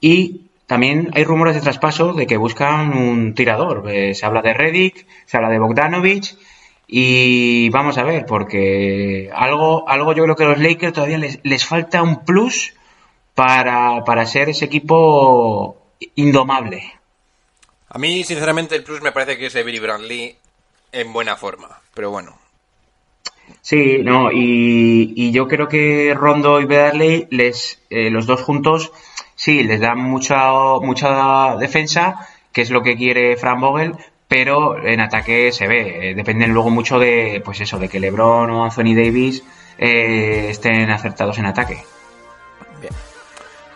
[0.00, 3.84] Y también hay rumores de traspaso de que buscan un tirador.
[3.90, 6.38] Eh, se habla de Redick, se habla de Bogdanovich.
[6.86, 11.38] Y vamos a ver, porque algo, algo yo creo que a los Lakers todavía les,
[11.42, 12.72] les falta un plus
[13.34, 15.76] para, para ser ese equipo
[16.14, 16.99] indomable.
[17.90, 20.36] A mí, sinceramente, el plus me parece que es Avery Bradley
[20.92, 21.80] en buena forma.
[21.94, 22.36] Pero bueno,
[23.62, 28.92] Sí, no, y, yo creo que Rondo y Bradley, les, eh, los dos juntos,
[29.34, 30.50] sí, les dan mucha,
[30.80, 33.94] mucha defensa, que es lo que quiere Fran Vogel,
[34.28, 36.10] pero en ataque se ve.
[36.10, 39.42] eh, dependen luego mucho de, pues eso, de que LeBron o Anthony Davis
[39.78, 41.82] eh, estén acertados en ataque.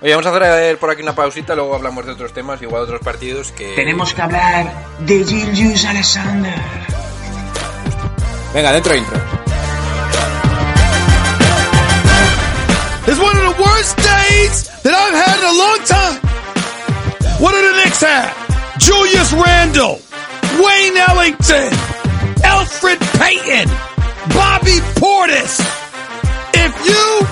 [0.04, 2.92] Oye, vamos a hacer por aquí una pausita, luego hablamos de otros temas, igual de
[2.92, 3.74] otros partidos que...
[3.74, 6.52] Tenemos que hablar de Gilgius Alexander.
[8.52, 9.16] Venga, dentro intro.
[13.06, 16.20] It's one of the worst days that I've had in a long time.
[17.40, 18.30] What do the Knicks have?
[18.76, 20.02] Julius Randle,
[20.60, 21.72] Wayne Ellington,
[22.44, 23.70] Alfred Payton,
[24.34, 25.60] Bobby Portis.
[26.52, 27.26] If you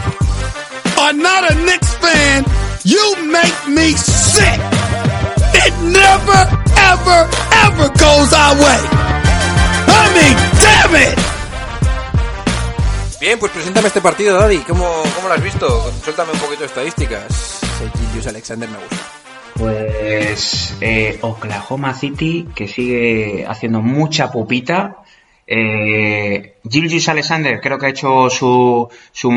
[1.02, 4.60] are not a Knicks fan, you make me sick.
[5.54, 6.40] It never,
[6.76, 7.20] ever,
[7.66, 8.80] ever goes our way.
[9.88, 11.18] I mean, damn it!
[13.20, 14.58] Bien, pues preséntame este partido, Daddy.
[14.58, 15.92] ¿Cómo, cómo lo has visto?
[16.02, 17.60] Suéltame un poquito de estadísticas.
[17.96, 18.96] Gilgius Alexander me gusta.
[19.54, 25.01] Pues eh, Oklahoma City, que sigue haciendo mucha pupita.
[25.54, 29.30] Eh, Gilgis Alexander creo que ha hecho su, su,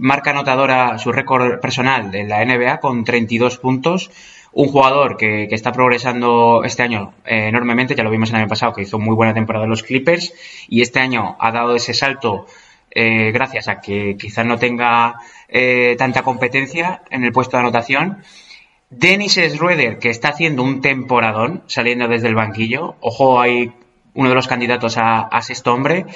[0.00, 4.10] marca anotadora, su récord personal en la NBA con 32 puntos.
[4.52, 8.72] Un jugador que, está progresando este año eh, enormemente, ya lo vimos el año pasado,
[8.72, 10.34] que hizo muy buena temporada en los Clippers,
[10.68, 12.46] y este año ha dado ese salto
[12.90, 18.24] eh, gracias a que quizás no tenga eh, tanta competencia en el puesto de anotación.
[18.90, 22.96] Dennis Schroeder, que está haciendo un temporadón saliendo desde el banquillo.
[23.00, 23.72] Ojo, hay
[24.14, 26.06] uno de los candidatos a, sexto hombre.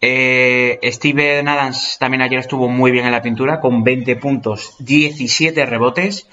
[0.00, 5.66] Eh, Steven Adams también ayer estuvo muy bien en la pintura, con 20 puntos, 17
[5.66, 6.26] rebotes.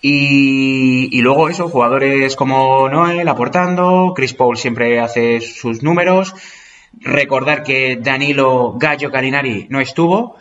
[0.00, 6.34] Y, y luego eso, jugadores como Noel aportando, Chris Paul siempre hace sus números.
[7.00, 10.36] Recordar que Danilo Gallo Calinari no estuvo.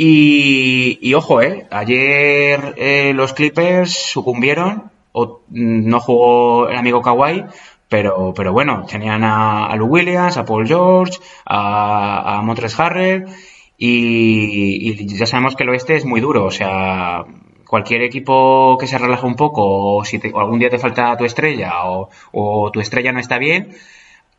[0.00, 7.02] Y, y ojo, eh, ayer eh, los Clippers sucumbieron, o, mm, no jugó el amigo
[7.02, 7.44] Kawhi,
[7.88, 13.26] pero, pero bueno, tenían a, a Lou Williams, a Paul George, a, a Montres Harrell,
[13.76, 17.24] y, ya sabemos que el oeste es muy duro, o sea,
[17.66, 21.24] cualquier equipo que se relaje un poco, o si te- algún día te falta tu
[21.24, 23.76] estrella, o, o tu estrella no está bien,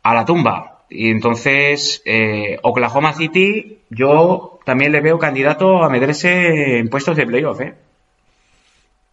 [0.02, 0.76] a la tumba.
[0.88, 7.26] Y entonces, eh, Oklahoma City, yo también le veo candidato a meterse en puestos de
[7.26, 7.74] playoff, ¿eh?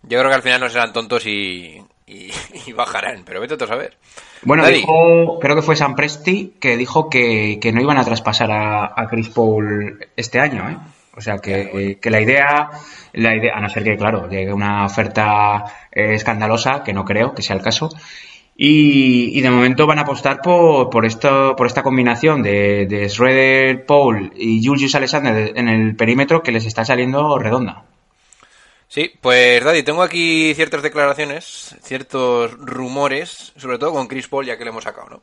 [0.03, 2.31] Yo creo que al final no serán tontos y, y,
[2.65, 3.97] y bajarán, pero vete a saber.
[4.41, 8.51] Bueno, dijo, creo que fue Sam Presti que dijo que, que no iban a traspasar
[8.51, 10.77] a, a Chris Paul este año, ¿eh?
[11.15, 12.69] O sea que, que la idea,
[13.13, 17.33] la idea, a no ser que, claro, llegue una oferta eh, escandalosa, que no creo
[17.33, 17.89] que sea el caso,
[18.55, 23.09] y, y de momento van a apostar por, por, esto, por esta combinación de, de
[23.09, 27.85] Schroeder, Paul y Julius Alexander en el perímetro que les está saliendo redonda.
[28.87, 34.57] Sí, pues Daddy, tengo aquí ciertas declaraciones, ciertos rumores, sobre todo con Chris Paul, ya
[34.57, 35.21] que le hemos sacado, ¿no?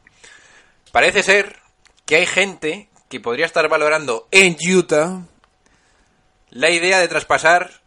[0.92, 1.56] Parece ser
[2.04, 5.22] que hay gente que podría estar valorando en Utah
[6.50, 7.80] la idea de traspasar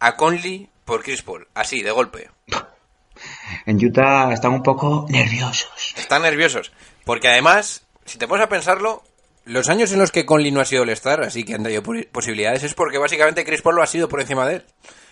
[0.00, 2.30] a Conley por Chris Paul, así, de golpe.
[3.66, 5.94] En Utah están un poco nerviosos.
[5.96, 6.72] Están nerviosos.
[7.04, 9.04] Porque además, si te pones a pensarlo,
[9.44, 12.62] los años en los que Conley no ha sido All-Star, así que han pu- posibilidades,
[12.62, 14.64] es porque básicamente Chris Paul lo ha sido por encima de él.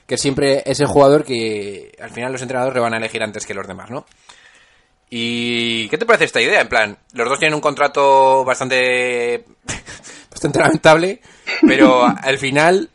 [0.06, 3.46] Que siempre es el jugador que al final los entrenadores le van a elegir antes
[3.46, 4.04] que los demás, ¿no?
[5.10, 6.60] ¿Y qué te parece esta idea?
[6.62, 9.44] En plan, los dos tienen un contrato bastante.
[10.30, 11.20] bastante lamentable,
[11.66, 12.88] pero al final.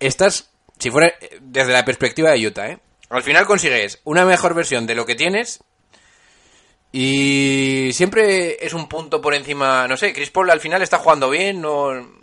[0.00, 0.50] Estás.
[0.78, 1.12] Si fuera.
[1.40, 2.78] Desde la perspectiva de Utah, ¿eh?
[3.10, 5.62] Al final consigues una mejor versión de lo que tienes.
[6.92, 9.86] Y siempre es un punto por encima.
[9.88, 12.20] No sé, Chris Paul al final está jugando bien, no.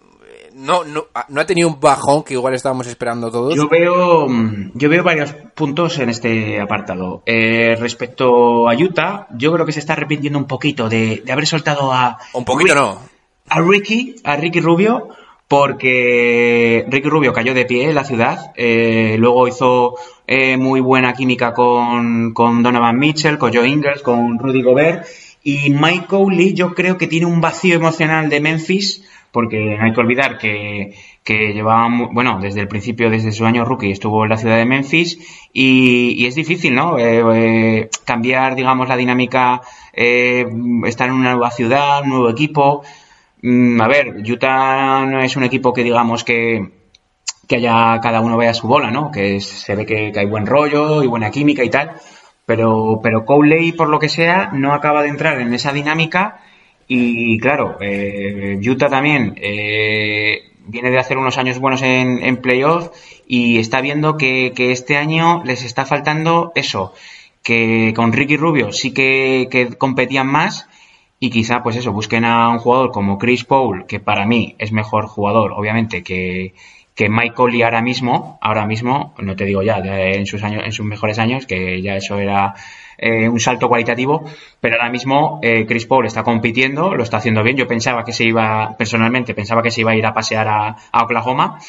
[0.54, 3.54] No, no, no ha tenido un bajón que igual estábamos esperando todos.
[3.56, 7.22] Yo veo, mm, yo veo varios puntos en este apartado.
[7.28, 11.46] Eh, respecto a Utah, yo creo que se está arrepintiendo un poquito de, de haber
[11.46, 13.00] soltado a, Un poquito Rick- no.
[13.50, 15.10] a Ricky, a Ricky Rubio,
[15.48, 19.96] porque Ricky Rubio cayó de pie en la ciudad, eh, luego hizo
[20.28, 25.08] eh, muy buena química con, con Donovan Mitchell, con Joe Ingles, con Rudy Gobert,
[25.44, 29.94] y Mike Conley yo creo que tiene un vacío emocional de Memphis, porque no hay
[29.94, 30.94] que olvidar que,
[31.26, 35.48] llevaba, bueno, desde el principio, desde su año rookie, estuvo en la ciudad de Memphis,
[35.54, 36.98] y, es difícil, ¿no?
[37.00, 39.62] Eh, cambiar, digamos, la dinámica,
[39.94, 42.84] estar en una nueva ciudad, un nuevo equipo,
[43.44, 46.72] a ver, Utah no es un equipo que digamos que,
[47.48, 49.12] que haya cada uno vaya a su bola, ¿no?
[49.12, 51.94] Que se ve que, hay buen rollo y buena química y tal.
[52.46, 56.40] Pero, pero Cowley, por lo que sea, no acaba de entrar en esa dinámica.
[56.88, 62.90] Y claro, eh, Utah también eh, viene de hacer unos años buenos en, en playoff
[63.28, 66.94] y está viendo que, este año les está faltando eso.
[67.44, 70.68] Que con Ricky Rubio sí que competían más
[71.20, 74.72] y quizá pues eso, busquen a un jugador como Chris Paul, que para mí es
[74.72, 76.54] mejor jugador, obviamente, que,
[76.94, 80.72] que Mike Conley ahora mismo, ahora mismo, no te digo ya, en sus años, en
[80.72, 82.54] sus mejores años, que ya eso era
[82.98, 84.26] eh, un salto cualitativo,
[84.60, 87.58] pero ahora mismo eh, Chris Paul está compitiendo, lo está haciendo bien.
[87.58, 90.76] Yo pensaba que se iba, personalmente, pensaba que se iba a ir a pasear a,
[90.92, 91.60] a Oklahoma,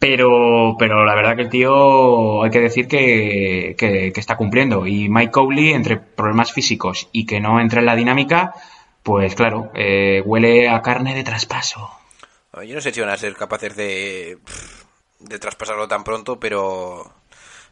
[0.00, 4.86] pero, pero la verdad que el tío hay que decir que, que- está cumpliendo.
[4.86, 8.54] Y Mike Cowley, entre problemas físicos y que no entra en la dinámica,
[9.02, 11.90] pues claro, eh, huele a carne de traspaso.
[12.66, 14.38] Yo no sé si van a ser capaces de,
[15.20, 17.12] de traspasarlo tan pronto, pero...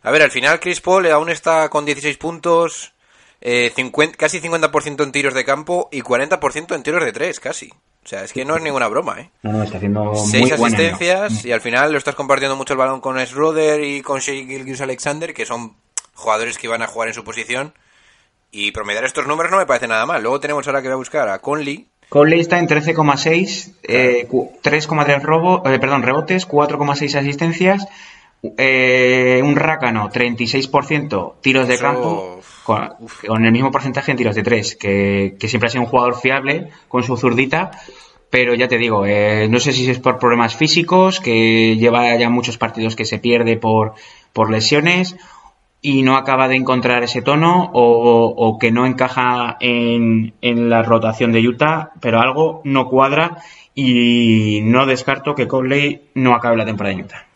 [0.02, 2.92] A ver, al final Chris Paul aún está con 16 puntos,
[3.40, 7.72] eh, 50 casi 50% en tiros de campo y 40% en tiros de 3, casi.
[8.09, 9.31] O sea, es que no es ninguna broma, ¿eh?
[9.42, 12.79] No, no, está haciendo Seis muy asistencias y al final lo estás compartiendo mucho el
[12.79, 15.75] balón con Schroeder y con Shea Gilgis Alexander, que son
[16.14, 17.75] jugadores que van a jugar en su posición.
[18.51, 20.23] Y promediar estos números no me parece nada mal.
[20.23, 24.59] Luego tenemos ahora que voy a buscar a Conley, Conley está en 13,6, eh, cu-
[24.62, 27.87] 3,3 robo, eh, perdón, rebotes, 4,6 asistencias,
[28.57, 34.42] eh, un rácano, 36% tiros de Eso, campo, con, el mismo porcentaje en tiros de
[34.42, 37.70] 3, que, siempre ha sido un jugador fiable con su zurdita,
[38.28, 42.28] pero ya te digo, eh, no sé si es por problemas físicos, que lleva ya
[42.28, 43.94] muchos partidos que se pierde por,
[44.50, 45.16] lesiones,
[45.81, 51.33] y no acaba de encontrar ese tono o, o que no encaja en, la rotación
[51.33, 53.38] de Utah, pero algo no cuadra
[53.74, 57.26] y no descarto que Conley no acabe la temporada en Utah.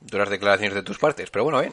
[0.00, 1.72] duras declaraciones de tus partes, pero bueno, bien.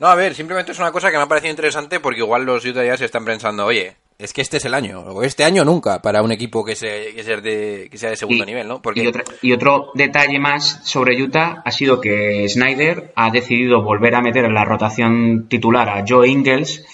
[0.00, 2.64] No, a ver, simplemente es una cosa que me ha parecido interesante porque igual los
[2.64, 6.00] Utah Jazz están pensando, oye, es que este es el año, o este año nunca,
[6.02, 8.80] para un equipo que, se, que, sea, de, que sea de segundo Y- nivel, ¿no?
[8.82, 13.82] Porque Y, otra- y otro detalle más sobre Utah ha sido que Snyder ha decidido
[13.82, 16.84] volver a meter en la rotación titular a Joe Ingles,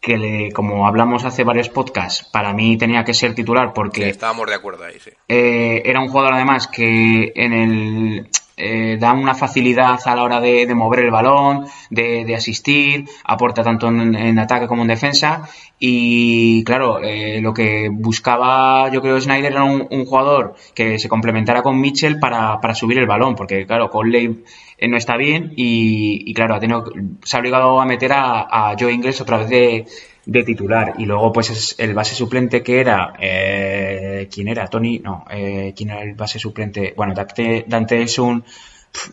[0.00, 4.08] que le- como hablamos hace varios podcasts, para mí tenía que ser titular sí, porque
[4.08, 5.10] estábamos de acuerdo ahí, sí.
[5.28, 10.40] Eh, era un jugador además que en el eh, da una facilidad a la hora
[10.40, 15.48] de, mover el balón, de, asistir, aporta tanto en, ataque como en defensa.
[15.78, 21.62] Y claro, eh, lo que buscaba yo creo Snyder era un, jugador que se complementara
[21.62, 24.44] con Mitchell para, subir el balón, porque claro, Conley
[24.78, 26.84] eh, no está bien y, y, claro, ha tenido,
[27.22, 29.86] se ha obligado a meter a, a Joe Ingles otra vez de,
[30.26, 34.98] de titular y luego pues es el base suplente que era eh, quién era Tony
[34.98, 38.42] no eh, quién era el base suplente bueno Dante, Dante es un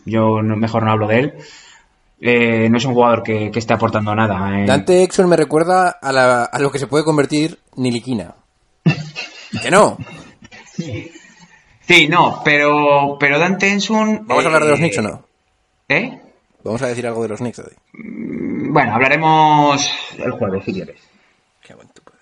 [0.06, 1.34] yo no- mejor no hablo de él
[2.24, 4.64] Eh, no es un jugador que, que esté aportando nada eh.
[4.64, 8.34] Dante Exxon me recuerda a, la- a lo que se puede convertir Niliquina.
[9.62, 9.98] que no.
[11.86, 15.24] sí no pero pero Dante un ¿Vamos a hablar de los Knicks o no?
[15.88, 16.20] ¿eh?
[16.64, 17.60] Vamos a decir algo de los Knicks.
[18.72, 21.00] Bueno hablaremos el jueves si quieres
[21.60, 22.18] Qué bueno, tu padre.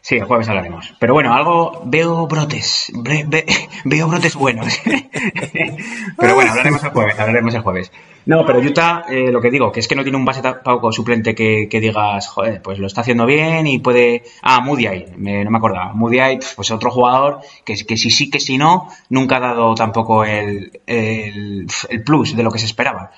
[0.00, 0.94] Sí, el jueves hablaremos.
[1.00, 3.44] Pero bueno, algo veo brotes, ve-
[3.84, 4.80] veo brotes buenos.
[6.18, 7.92] pero bueno, hablaremos el jueves, hablaremos el jueves.
[8.26, 10.92] No, pero Utah, eh, lo que digo, que es que no tiene un base tampoco
[10.92, 14.22] suplente que, que digas, joder, pues lo está haciendo bien y puede...
[14.42, 15.92] Ah, Moody, me, no me acordaba.
[15.92, 20.24] Moody, pues otro jugador que, que si sí, que si no, nunca ha dado tampoco
[20.24, 23.10] el, el, el plus de lo que se esperaba.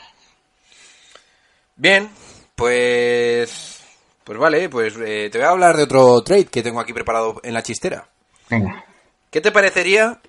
[1.76, 2.08] Bien,
[2.56, 3.80] pues.
[4.24, 7.40] Pues vale, pues eh, te voy a hablar de otro trade que tengo aquí preparado
[7.44, 8.08] en la chistera.
[8.50, 8.84] Venga.
[9.30, 10.20] ¿Qué te parecería?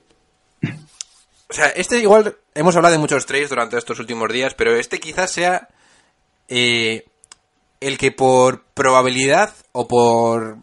[1.50, 5.00] O sea, este igual hemos hablado de muchos trades durante estos últimos días, pero este
[5.00, 5.70] quizás sea
[6.48, 7.06] eh,
[7.80, 10.58] el que por probabilidad o por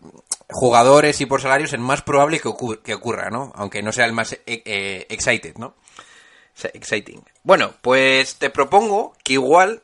[0.51, 3.51] jugadores y por salarios es más probable que, ocur- que ocurra, ¿no?
[3.57, 5.69] Aunque no sea el más eh, eh, excited, ¿no?
[5.69, 5.75] O
[6.57, 7.25] sea, Exciting.
[7.43, 9.83] Bueno, pues te propongo que igual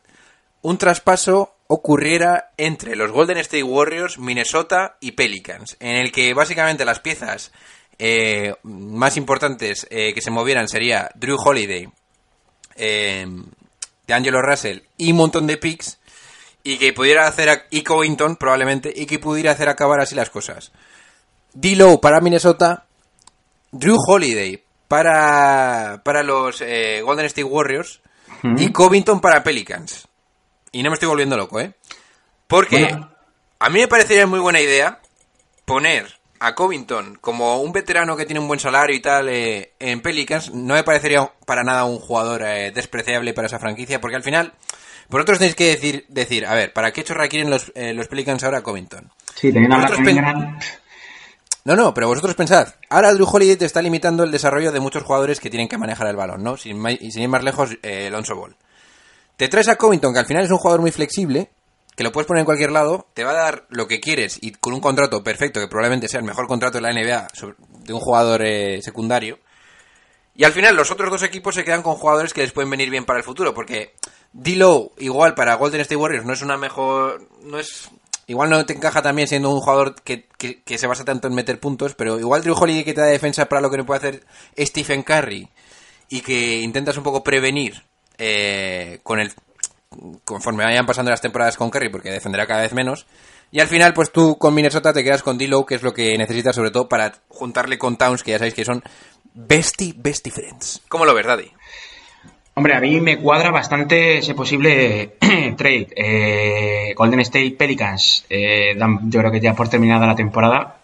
[0.63, 6.85] un traspaso ocurriera entre los Golden State Warriors, Minnesota y Pelicans, en el que básicamente
[6.85, 7.53] las piezas
[8.01, 11.89] eh, más importantes eh, que se movieran sería Drew Holiday,
[12.75, 13.25] eh,
[14.05, 16.01] de Angelo Russell y un montón de picks,
[16.65, 20.29] y que pudiera hacer, a- y Covington probablemente, y que pudiera hacer acabar así las
[20.31, 20.73] cosas.
[21.55, 22.85] D-Low para Minnesota,
[23.71, 26.61] Drew Holiday para, para los
[27.05, 28.01] Golden State Warriors
[28.59, 30.09] y Covington para Pelicans.
[30.73, 31.73] Y no me estoy volviendo loco, ¿eh?
[32.47, 33.11] Porque Bueno.
[33.59, 35.01] a mí me parecería muy buena idea
[35.65, 40.01] poner a Covington como un veterano que tiene un buen salario y tal eh, en
[40.01, 40.53] Pelicans.
[40.55, 44.53] No me parecería para nada un jugador eh, despreciable para esa franquicia, porque al final
[45.09, 48.43] vosotros tenéis que decir, decir a ver, ¿para qué chorra quieren los, eh, los Pelicans
[48.45, 49.11] ahora a Covington?
[49.35, 50.59] Sí, teniendo a Ingram,
[51.65, 52.69] No, no, pero vosotros pensad.
[52.89, 56.07] Ahora Drew Holiday te está limitando el desarrollo de muchos jugadores que tienen que manejar
[56.07, 56.57] el balón, ¿no?
[56.57, 58.57] Sin, sin ir más lejos, eh, Alonso Ball.
[59.41, 61.49] Te traes a Covington, que al final es un jugador muy flexible,
[61.97, 64.53] que lo puedes poner en cualquier lado, te va a dar lo que quieres y
[64.53, 67.29] con un contrato perfecto, que probablemente sea el mejor contrato de la NBA
[67.87, 69.39] de un jugador eh, secundario.
[70.35, 72.91] Y al final los otros dos equipos se quedan con jugadores que les pueden venir
[72.91, 73.95] bien para el futuro, porque
[74.35, 77.27] D-Low igual para Golden State Warriors no es una mejor...
[77.43, 77.89] no es
[78.27, 81.35] Igual no te encaja también siendo un jugador que, que- que se basa tanto en
[81.35, 83.99] meter puntos, pero igual Drew Holiday que te da defensa para lo que no puede
[84.01, 84.27] hacer
[84.59, 85.49] Stephen Curry
[86.11, 87.83] y que intentas un poco prevenir
[88.21, 89.33] eh, con el
[90.25, 93.07] conforme vayan pasando las temporadas con Curry porque defenderá cada vez menos
[93.51, 96.17] y al final pues tú con Minnesota te quedas con D-Low que es lo que
[96.17, 98.85] necesitas sobre todo para juntarle con Towns que ya sabéis que son
[99.35, 101.51] bestie bestie friends ¿cómo lo ves Daddy?
[102.55, 105.17] Hombre, a mí me cuadra bastante ese posible
[105.57, 105.89] trade.
[105.97, 110.77] Eh, Golden State Pelicans, eh, dan- yo creo que ya por terminada la temporada,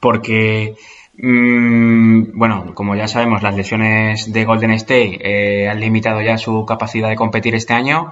[0.00, 0.74] porque,
[1.18, 7.08] bueno, como ya sabemos, las lesiones de Golden State eh, han limitado ya su capacidad
[7.08, 8.10] de competir este año.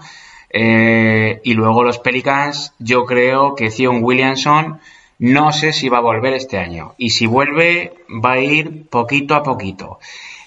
[0.50, 4.78] Eh, y luego los Pelicans, yo creo que Zion Williamson
[5.18, 6.94] no sé si va a volver este año.
[6.96, 7.92] Y si vuelve,
[8.24, 9.98] va a ir poquito a poquito.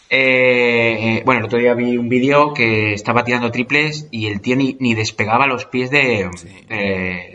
[0.10, 4.40] Eh, eh, bueno, el otro día vi un vídeo que estaba tirando triples y el
[4.40, 6.30] tío ni, ni despegaba los pies de,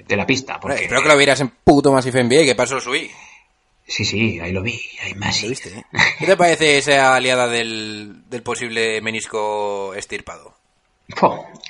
[0.09, 0.59] la pista.
[0.59, 3.11] Porque, espero que lo vieras en puto Massive NBA que paso lo subí
[3.93, 4.81] Sí, sí, ahí lo vi.
[5.03, 5.43] Ahí más.
[5.43, 5.69] ¿Lo viste?
[5.69, 5.85] eh?
[6.19, 10.55] ¿qué te parece esa aliada del, del posible menisco estirpado?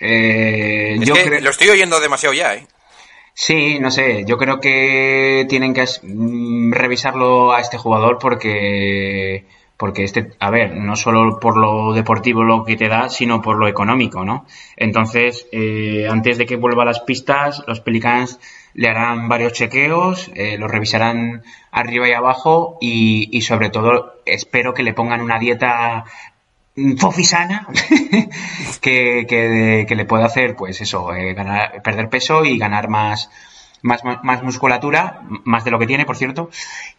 [0.00, 2.68] Eh, Es yo que lo estoy oyendo demasiado ya ¿eh?
[3.34, 10.04] Sí, no sé, yo creo que tienen que mm, revisarlo a este jugador porque porque
[10.04, 13.66] este, a ver, no solo por lo deportivo lo que te da, sino por lo
[13.66, 14.46] económico, ¿no?
[14.76, 18.38] Entonces, eh, antes de que vuelva a las pistas, los Pelicans
[18.74, 24.82] le harán varios chequeos, eh, lo revisarán arriba y abajo y, sobre todo espero que
[24.82, 26.04] le pongan una dieta
[26.76, 27.66] mm, fofisana
[28.80, 33.30] que, que, le pueda hacer, pues eso, eh, ganar, perder peso y ganar más,
[33.82, 36.50] más, más musculatura, más de lo que tiene, por cierto.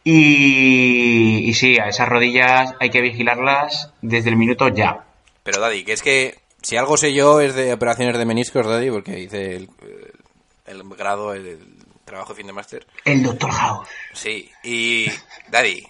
[0.04, 5.06] Y, sí, a esas rodillas hay que vigilarlas desde el minuto ya.
[5.44, 8.90] Pero Daddy, que es que si algo sé yo es de operaciones de meniscos, Daddy,
[8.90, 9.70] porque hice el,
[10.66, 12.88] el grado, el, el trabajo de fin de máster.
[13.06, 13.88] El Doctor House.
[14.14, 15.08] Sí, y
[15.50, 15.88] Daddy,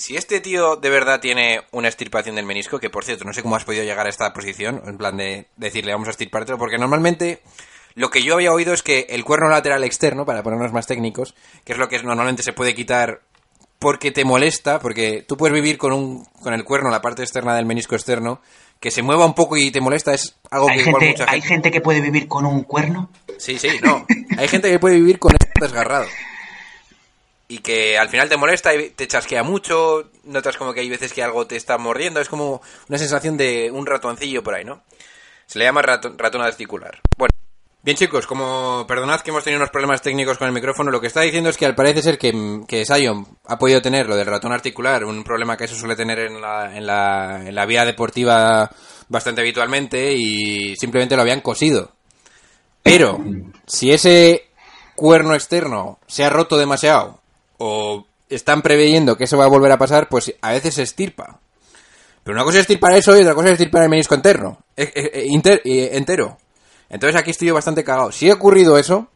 [0.00, 3.42] si este tío de verdad tiene una extirpación del menisco, que por cierto, no sé
[3.42, 6.78] cómo has podido llegar a esta posición, en plan de decirle vamos a extirpártelo, porque
[6.78, 7.42] normalmente
[7.94, 11.34] lo que yo había oído es que el cuerno lateral externo, para ponernos más técnicos,
[11.64, 13.20] que es lo que normalmente se puede quitar
[13.78, 17.54] porque te molesta, porque tú puedes vivir con un con el cuerno, la parte externa
[17.54, 18.40] del menisco externo,
[18.78, 21.30] que se mueva un poco y te molesta, es algo que ¿Hay igual gente, mucha
[21.30, 23.10] ¿Hay gente que puede vivir con un cuerno?
[23.40, 24.06] Sí, sí, no.
[24.36, 26.06] Hay gente que puede vivir con esto desgarrado.
[27.48, 31.12] Y que al final te molesta y te chasquea mucho, notas como que hay veces
[31.12, 34.82] que algo te está mordiendo, es como una sensación de un ratoncillo por ahí, ¿no?
[35.46, 37.00] Se le llama rato- ratón testicular.
[37.16, 37.30] Bueno,
[37.82, 41.06] Bien chicos, como perdonad que hemos tenido unos problemas técnicos con el micrófono, lo que
[41.06, 44.26] está diciendo es que al parece ser que, que Sion ha podido tener lo del
[44.26, 47.86] ratón articular, un problema que eso suele tener en la, en la, en la vía
[47.86, 48.70] deportiva
[49.08, 51.90] bastante habitualmente y simplemente lo habían cosido.
[52.82, 53.22] Pero,
[53.66, 54.48] si ese
[54.96, 57.20] cuerno externo se ha roto demasiado
[57.58, 61.40] o están preveyendo que eso va a volver a pasar, pues a veces se estirpa.
[62.22, 64.92] Pero una cosa es estirpar eso y otra cosa es estirpar el menisco interno, eh,
[64.94, 65.28] eh,
[65.64, 66.38] eh, entero.
[66.88, 68.12] Entonces aquí estoy yo bastante cagado.
[68.12, 69.08] Si ha ocurrido eso,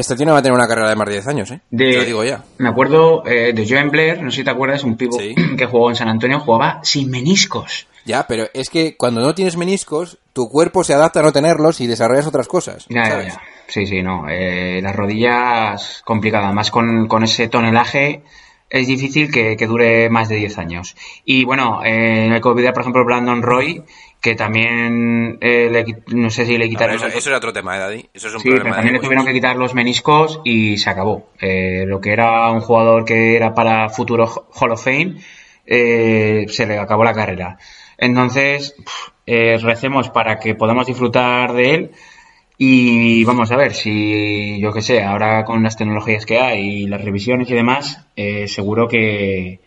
[0.00, 1.60] este tío no va a tener una carrera de más de 10 años, ¿eh?
[1.70, 2.42] De- Te lo digo ya.
[2.58, 5.34] Me acuerdo eh, de Joan Blair, no sé si te acuerdas, un pivo Sí.
[5.56, 7.86] que jugó en San Antonio, jugaba sin meniscos.
[8.06, 11.80] Ya, pero es que cuando no tienes meniscos, tu cuerpo se adapta a no tenerlos
[11.80, 12.86] y desarrollas otras cosas.
[12.88, 13.34] Ya, ya, ¿sabes?
[13.34, 13.40] ya.
[13.68, 14.26] Sí, sí, no.
[14.28, 16.52] eh, las rodillas complicada.
[16.52, 18.22] Más con, con ese tonelaje
[18.68, 20.96] es difícil que, que dure más de 10 años.
[21.24, 23.82] Y bueno, eh, no hay que olvidar, por ejemplo, Brandon Roy,
[24.20, 26.96] que también eh, le no sé si le No, quitaron.
[26.96, 28.06] eso, eso era otro tema, ¿eh, Daddy?
[28.12, 30.90] Eso es un Sí, pero problema también le tuvieron que quitar los meniscos y se
[30.90, 31.28] acabó.
[31.40, 35.16] Eh, lo que era un jugador que era para futuro Hall of Fame,
[35.66, 37.58] eh, se le acabó la carrera.
[37.96, 41.90] Entonces, pf, eh, recemos para que podamos disfrutar de él
[42.58, 46.86] y vamos a ver si, yo que sé, ahora con las tecnologías que hay y
[46.86, 49.60] las revisiones y demás, eh, seguro que,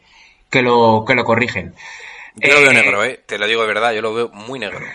[0.52, 1.74] que, lo, que lo corrigen.
[2.36, 3.20] Yo lo veo Eh, negro, ¿eh?
[3.26, 4.94] Te lo digo de verdad, yo lo veo muy negro.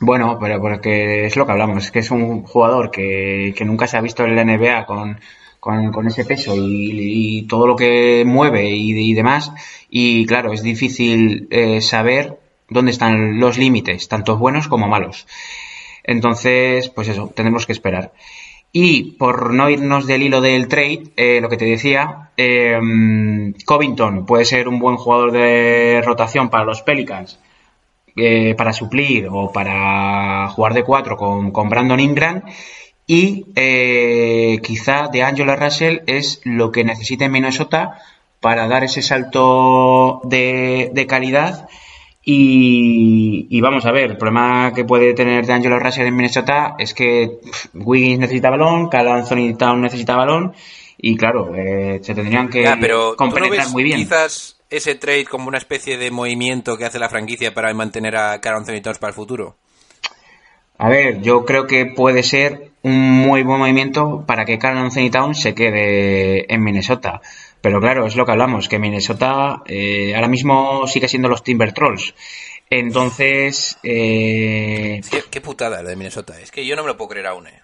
[0.00, 3.86] Bueno, pero porque es lo que hablamos, es que es un jugador que, que nunca
[3.86, 5.20] se ha visto en la NBA con,
[5.60, 9.52] con, con ese peso y, y todo lo que mueve y, y demás.
[9.88, 12.38] Y claro, es difícil eh, saber
[12.68, 15.26] dónde están los límites, tanto buenos como malos.
[16.04, 18.12] Entonces, pues eso, tendremos que esperar.
[18.72, 22.78] Y por no irnos del hilo del trade, eh, lo que te decía, eh,
[23.66, 27.38] Covington puede ser un buen jugador de rotación para los Pelicans
[28.14, 32.42] eh, para suplir o para jugar de cuatro con, con Brandon Ingram.
[33.06, 37.98] Y eh, quizá de Angela Russell es lo que necesita en Minnesota
[38.40, 41.68] para dar ese salto de, de calidad.
[42.24, 46.76] Y, y vamos a ver, el problema que puede tener de Angelo Russell en Minnesota
[46.78, 50.52] es que pff, Wiggins necesita balón, Cal Anthony Town necesita balón
[50.98, 53.98] y claro, eh, se tendrían que Ya, pero ¿tú no compenetrar ves muy bien.
[53.98, 58.40] quizás ese trade como una especie de movimiento que hace la franquicia para mantener a
[58.40, 59.56] Carl Anthony Towns para el futuro?
[60.78, 65.10] A ver, yo creo que puede ser un muy buen movimiento para que Carl Anthony
[65.10, 67.20] Towns se quede en Minnesota.
[67.62, 71.72] Pero claro, es lo que hablamos, que Minnesota eh, ahora mismo sigue siendo los Timber
[71.72, 72.14] Trolls.
[72.68, 76.38] Entonces, eh, Qué, qué putada la de Minnesota.
[76.40, 77.62] Es que yo no me lo puedo creer aún, ¿eh?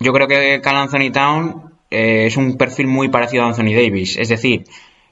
[0.00, 4.16] yo creo que Carl Anthony Town eh, es un perfil muy parecido a Anthony Davis.
[4.18, 4.64] Es decir,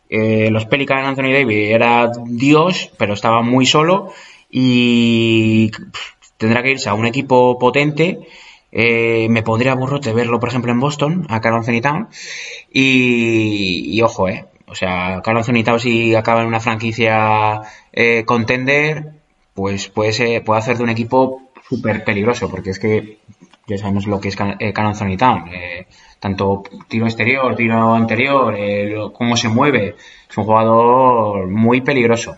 [0.08, 4.12] eh, los Pelicans Anthony Davis era Dios, pero estaba muy solo
[4.50, 8.20] y pff, tendrá que irse a un equipo potente.
[8.72, 12.08] Eh, me pondría burrote verlo, por ejemplo, en Boston, a Carl Anthony Town.
[12.72, 14.46] Y, ojo, eh.
[14.68, 17.60] O sea, Carl Anthony Town si acaba en una franquicia
[17.92, 19.12] eh, contender,
[19.54, 23.18] pues puede, ser, puede hacer de un equipo súper peligroso, porque es que
[23.66, 25.48] ya sabemos lo que es eh, Carl Anthony Town.
[25.52, 25.86] eh,
[26.20, 29.96] tanto tiro exterior, tiro anterior, eh, cómo se mueve.
[30.28, 32.36] Es un jugador muy peligroso.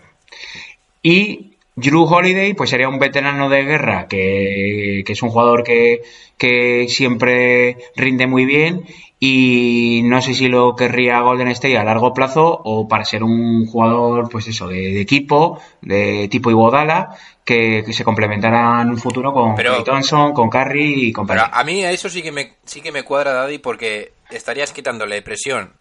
[1.01, 6.01] Y Drew Holiday, pues sería un veterano de guerra, que, que es un jugador que,
[6.37, 8.85] que siempre rinde muy bien.
[9.21, 13.65] Y no sé si lo querría Golden State a largo plazo o para ser un
[13.65, 18.97] jugador, pues eso, de, de equipo, de tipo Iguodala, que, que se complementara en un
[18.97, 22.31] futuro con Pero- Thompson, con Curry y con Pero a mí a eso sí que
[22.31, 25.73] me, sí que me cuadra, Daddy, porque estarías quitándole presión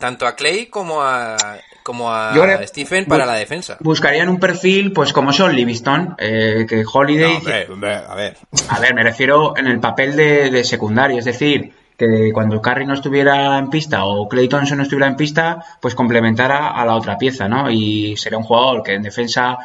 [0.00, 1.36] tanto a Clay como a,
[1.84, 2.32] como a
[2.66, 3.76] Stephen para la defensa.
[3.78, 7.34] Buscarían un perfil, pues como son Livingston, eh, que Holiday.
[7.34, 8.36] No, hombre, hombre, a ver.
[8.68, 12.86] A ver, me refiero en el papel de, de secundario, es decir, que cuando Curry
[12.86, 16.96] no estuviera en pista o Clay Thompson no estuviera en pista, pues complementara a la
[16.96, 17.70] otra pieza, ¿no?
[17.70, 19.58] Y sería un jugador que en defensa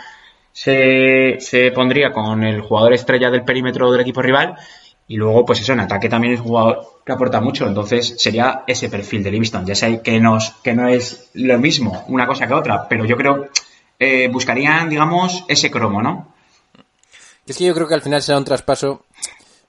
[0.51, 4.55] se, se pondría con el jugador estrella del perímetro del equipo rival
[5.07, 8.63] y luego, pues eso, en ataque también es un jugador que aporta mucho, entonces sería
[8.65, 9.65] ese perfil de Livingston.
[9.65, 10.37] Ya sé que, no
[10.87, 13.49] es lo mismo una cosa que otra, pero yo creo
[13.99, 16.33] eh, buscarían, digamos, ese cromo, ¿no?
[17.45, 19.05] Es que yo creo que al final será un traspaso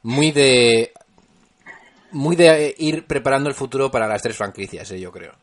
[0.03, 0.93] muy de.
[2.12, 5.34] Muy de ir preparando el futuro para las tres franquicias, eh, yo creo.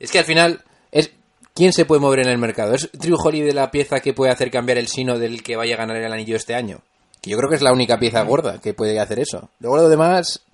[0.00, 1.12] Es que al final es.
[1.54, 2.74] ¿Quién se puede mover en el mercado?
[2.74, 5.78] ¿Es Drew Holiday la pieza que puede hacer cambiar el sino del que vaya a
[5.78, 6.82] ganar el anillo este año?
[7.20, 9.50] Que yo creo que es la única pieza gorda que puede hacer eso.
[9.60, 10.44] Luego lo demás.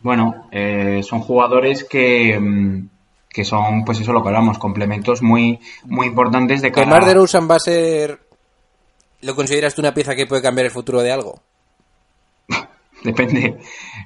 [0.00, 2.88] Bueno, eh, son jugadores que, mm,
[3.30, 7.04] que son, pues eso lo que hablamos, complementos muy, muy importantes de ¿Que cara Mar
[7.04, 8.20] DeRozan va a ser.
[9.22, 11.40] ¿Lo consideras tú una pieza que puede cambiar el futuro de algo?
[13.02, 13.58] depende.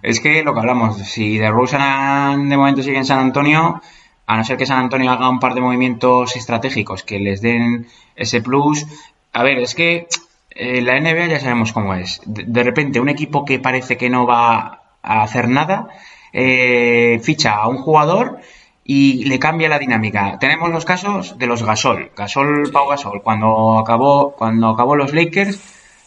[0.03, 3.81] Es que lo que hablamos, si de Rosen de momento sigue en San Antonio,
[4.27, 7.89] a no ser que San Antonio haga un par de movimientos estratégicos que les den
[8.15, 8.87] ese plus.
[9.33, 10.07] A ver, es que
[10.51, 12.21] eh, la NBA ya sabemos cómo es.
[12.25, 15.89] De, de repente, un equipo que parece que no va a hacer nada,
[16.33, 18.41] eh, ficha a un jugador
[18.85, 20.39] y le cambia la dinámica.
[20.39, 22.11] Tenemos los casos de los Gasol.
[22.17, 25.61] Gasol, Pau Gasol, cuando acabó, cuando acabó los Lakers,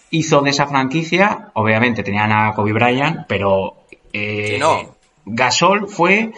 [0.10, 3.76] hizo de esa franquicia, obviamente tenían a Kobe Bryant, pero
[4.14, 4.96] eh, Sí, no.
[5.26, 6.32] Gasol fue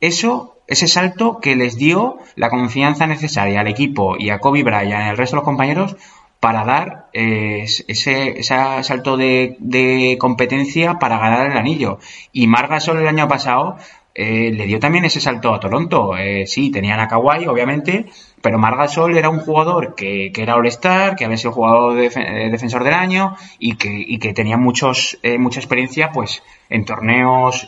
[0.00, 4.88] eso, ese salto que les dio la confianza necesaria al equipo y a Kobe Bryant
[4.88, 5.96] y al resto de los compañeros
[6.44, 11.98] para dar eh, ese, salto de, competencia para ganar el anillo.
[12.34, 13.78] Y Marc Gasol el año pasado
[14.14, 16.14] eh, le dio también ese salto a Toronto.
[16.18, 18.04] Eh, sí, tenían a Kawhi, obviamente,
[18.42, 22.10] pero Marc Gasol era un jugador que, era All-Star, que había sido jugador de,
[22.50, 27.66] defensor del año y que, tenía muchos, eh, mucha experiencia pues en torneos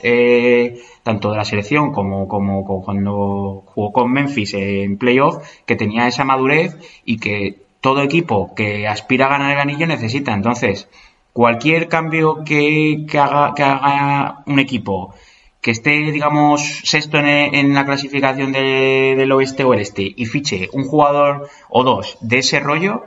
[1.02, 6.06] tanto de la selección como, como, como cuando jugó con Memphis en playoff, que tenía
[6.08, 10.32] esa madurez y que todo equipo que aspira a ganar el anillo necesita.
[10.32, 10.88] Entonces,
[11.32, 15.14] cualquier cambio que, haga, un equipo
[15.60, 20.24] que esté, digamos, sexto en, en la clasificación de- del oeste o el este y
[20.26, 23.04] fiche un jugador o dos de ese rollo,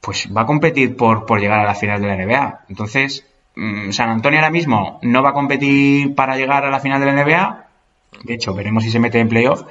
[0.00, 2.64] pues va a competir por, por llegar a la final de la NBA.
[2.70, 6.98] Entonces, mm, San Antonio ahora mismo no va a competir para llegar a la final
[7.00, 7.66] de la NBA.
[8.24, 9.64] De hecho, veremos si se mete en playoff.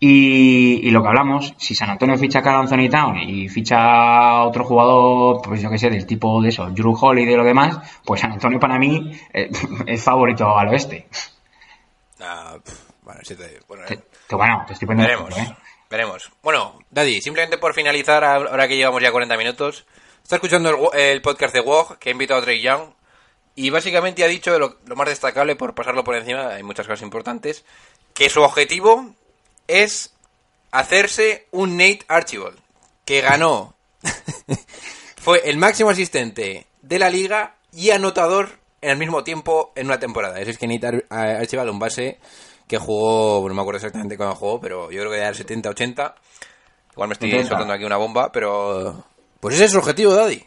[0.00, 4.44] Y, y lo que hablamos, si San Antonio ficha a Anthony Town y ficha a
[4.46, 7.44] otro jugador, pues yo que sé, del tipo de eso, Drew Holiday y de lo
[7.44, 9.50] demás, pues San Antonio para mí eh,
[9.86, 11.08] es favorito al oeste.
[12.20, 12.56] Ah,
[13.02, 15.30] bueno, sí te- bueno, Te- te- bueno, te estoy poniendo veremos.
[15.36, 15.64] ejemplo, ¿eh?
[15.90, 16.30] Veremos.
[16.42, 19.86] Bueno, Daddy, simplemente por finalizar, ahora que llevamos ya 40 minutos,
[20.22, 22.90] está escuchando el, el podcast de WOG, que ha invitado a Trey Young,
[23.56, 27.02] y básicamente ha dicho lo, lo más destacable, por pasarlo por encima, hay muchas cosas
[27.02, 27.64] importantes,
[28.14, 29.14] que su objetivo
[29.68, 30.12] es
[30.72, 32.58] hacerse un Nate Archibald,
[33.04, 33.74] que ganó,
[35.16, 39.98] fue el máximo asistente de la liga y anotador en el mismo tiempo en una
[39.98, 40.40] temporada.
[40.40, 41.04] Ese es que Nate Ar-
[41.40, 42.18] Archibald, un base
[42.66, 46.14] que jugó, no me acuerdo exactamente cuándo jugó, pero yo creo que era el 70-80.
[46.92, 47.48] Igual me estoy 70.
[47.48, 49.04] soltando aquí una bomba, pero...
[49.40, 50.44] Pues ese es su objetivo, Daddy.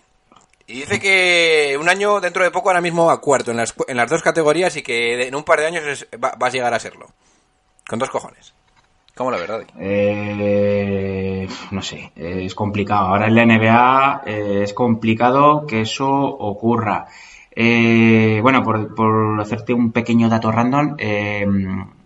[0.68, 3.98] Y dice que un año dentro de poco ahora mismo a cuarto en las, en
[3.98, 6.74] las dos categorías y que en un par de años es- va, vas a llegar
[6.74, 7.08] a serlo.
[7.88, 8.54] Con dos cojones.
[9.16, 9.62] ¿Cómo la verdad?
[9.80, 13.08] Eh, no sé, es complicado.
[13.08, 17.08] Ahora en la NBA eh, es complicado que eso ocurra.
[17.54, 21.46] Eh, bueno, por, por hacerte un pequeño dato random, eh,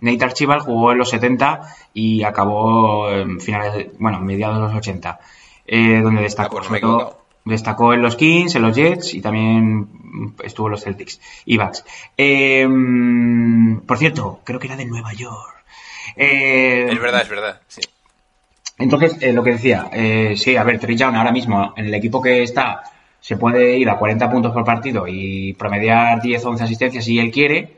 [0.02, 1.62] Nate Archibald jugó en los 70
[1.94, 5.20] y acabó en finales, bueno, mediados de los 80,
[5.68, 7.18] eh, donde destacó, Ah, pues todo, equivocado.
[7.46, 11.86] destacó en los Kings, en los Jets y también estuvo en los Celtics y Bucks.
[12.18, 12.68] Eh,
[13.86, 15.55] por cierto, creo que era de Nueva York.
[16.16, 17.62] Eh, Es verdad, es verdad.
[17.68, 17.82] Sí.
[18.78, 22.22] entonces, eh, lo que decía, eh, sí, a ver, Young ahora mismo en el equipo
[22.22, 22.84] que está
[23.20, 27.18] se puede ir a 40 puntos por partido y promediar 10 o 11 asistencias si
[27.18, 27.76] él quiere,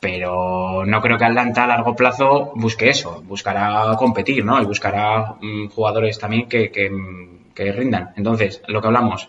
[0.00, 4.60] pero no creo que Atlanta a largo plazo busque eso, buscará competir, ¿no?
[4.60, 6.90] Y buscará mm, jugadores también que, que,
[7.54, 8.12] que rindan.
[8.16, 9.28] Entonces, lo que hablamos,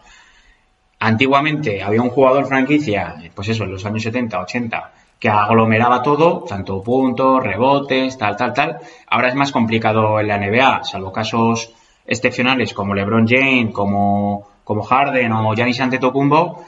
[1.00, 4.92] antiguamente había un jugador franquicia, pues eso, en los años 70, 80,
[5.22, 8.80] que aglomeraba todo, tanto puntos, rebotes, tal, tal, tal.
[9.08, 11.72] Ahora es más complicado en la NBA, salvo casos
[12.08, 16.66] excepcionales como LeBron James, como, como Harden o Giannis Antetokounmpo.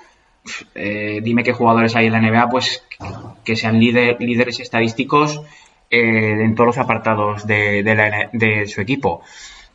[0.75, 2.85] Eh, dime qué jugadores hay en la NBA, pues
[3.43, 5.41] que sean líder- líderes estadísticos
[5.89, 9.21] eh, en todos los apartados de su equipo.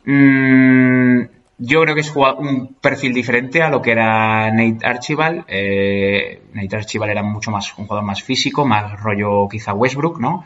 [0.05, 1.23] Mm,
[1.59, 5.43] yo creo que es un perfil diferente a lo que era Nate Archibald.
[5.47, 10.45] Eh, Nate Archibald era mucho más un jugador más físico, más rollo quizá Westbrook, ¿no?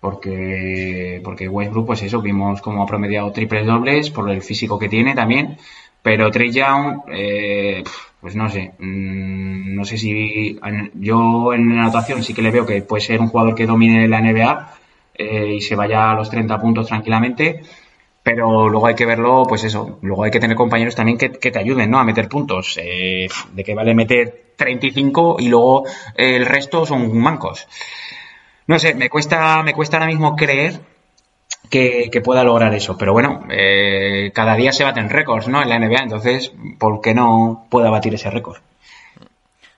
[0.00, 4.88] Porque, porque Westbrook, pues eso, vimos cómo ha promediado triples dobles por el físico que
[4.88, 5.56] tiene también.
[6.02, 7.84] Pero Trey Young, eh,
[8.20, 10.58] pues no sé, mm, no sé si
[10.94, 14.08] yo en la anotación sí que le veo que puede ser un jugador que domine
[14.08, 14.74] la NBA
[15.14, 17.62] eh, y se vaya a los 30 puntos tranquilamente,
[18.32, 21.50] pero luego hay que verlo, pues eso, luego hay que tener compañeros también que, que
[21.50, 21.98] te ayuden, ¿no?
[21.98, 22.78] A meter puntos.
[22.80, 27.66] Eh, de que vale meter 35 y luego eh, el resto son mancos.
[28.68, 30.78] No sé, me cuesta, me cuesta ahora mismo creer
[31.68, 35.60] que, que pueda lograr eso, pero bueno, eh, cada día se baten récords, ¿no?
[35.60, 38.58] En la NBA, entonces, ¿por qué no pueda batir ese récord?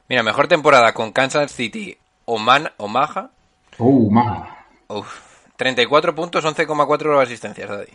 [0.08, 1.96] Mira, mejor temporada con Kansas City
[2.26, 3.30] Oman, Omaha.
[3.78, 4.66] Uh, maja.
[4.88, 5.20] Uf,
[5.56, 7.92] 34 puntos, 11,4 asistencias, Daddy.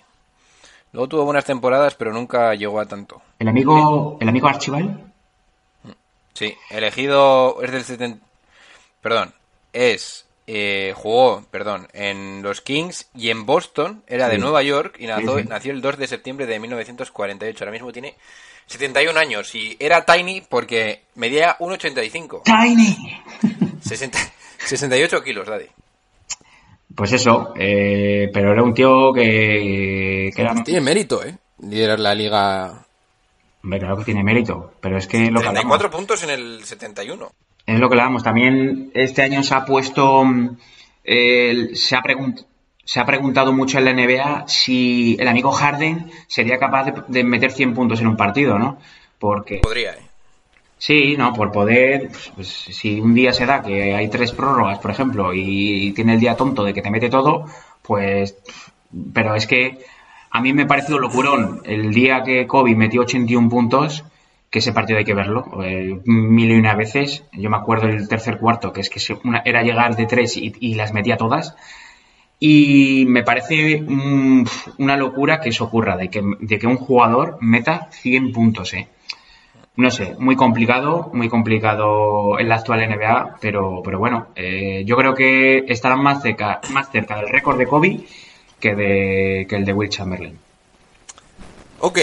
[0.98, 3.22] Luego tuvo buenas temporadas, pero nunca llegó a tanto.
[3.38, 5.00] El amigo, el amigo Archibald,
[6.34, 8.26] Sí, elegido es del 70,
[9.00, 9.32] perdón,
[9.74, 14.42] es eh, jugó, perdón, en los Kings y en Boston, era de Sí.
[14.42, 15.48] Nueva York y nació, Sí, sí.
[15.50, 17.64] nació el 2 de septiembre de 1948.
[17.64, 18.16] Ahora mismo tiene
[18.66, 22.42] 71 años y era tiny porque medía 1,85.
[22.44, 23.22] Tiny.
[23.82, 24.18] 60
[24.66, 25.68] 68 kilos, Daddy.
[26.98, 30.56] Pues eso, eh, pero era un tío que, que era...
[30.64, 31.38] Tiene mérito, ¿eh?
[31.62, 32.86] Liderar la liga.
[33.64, 36.64] Hombre, claro que tiene mérito, pero es que lo que hablamos, 34 puntos en el
[36.64, 37.32] 71.
[37.68, 38.24] es lo que hablamos.
[38.24, 40.24] También este año se ha puesto,
[41.04, 42.02] el- se, ha
[42.84, 47.24] se ha preguntado mucho en la NBA si el amigo Harden sería capaz de, de
[47.24, 48.80] meter 100 puntos en un partido, ¿no?
[49.20, 50.07] Porque Podría, ¿eh?
[50.80, 54.92] Sí, no, por poder, pues, si un día se da que hay tres prórrogas, por
[54.92, 57.46] ejemplo, y tiene el día tonto de que te mete todo,
[57.82, 58.36] pues,
[59.14, 59.80] pero es que
[60.30, 64.04] a mí me ha parecido locurón el día que Kobe metió 81 puntos,
[64.52, 68.08] que ese partido hay que verlo, eh, mil y una veces, yo me acuerdo el
[68.08, 69.00] tercer cuarto, que es que
[69.46, 71.56] era llegar de tres y, y las metía todas,
[72.40, 73.84] y me parece
[74.78, 78.88] una locura que eso ocurra, de que, de que un jugador meta 100 puntos, ¿eh?
[79.78, 84.96] No sé, muy complicado, muy complicado en la actual NBA, pero, pero bueno, eh, yo
[84.98, 88.00] creo que estarán más cerca, más cerca del récord de Kobe
[88.60, 90.38] que, de, que el de Will Chamberlain.
[91.80, 92.00] Ok.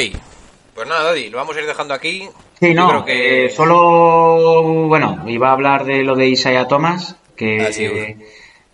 [0.72, 2.28] Pues nada, Daddy, lo vamos a ir dejando aquí.
[2.60, 7.16] Sí, no, creo que- eh, solo, bueno, iba a hablar de lo de Isaiah Thomas,
[7.36, 8.22] que, Ah, sí, bueno.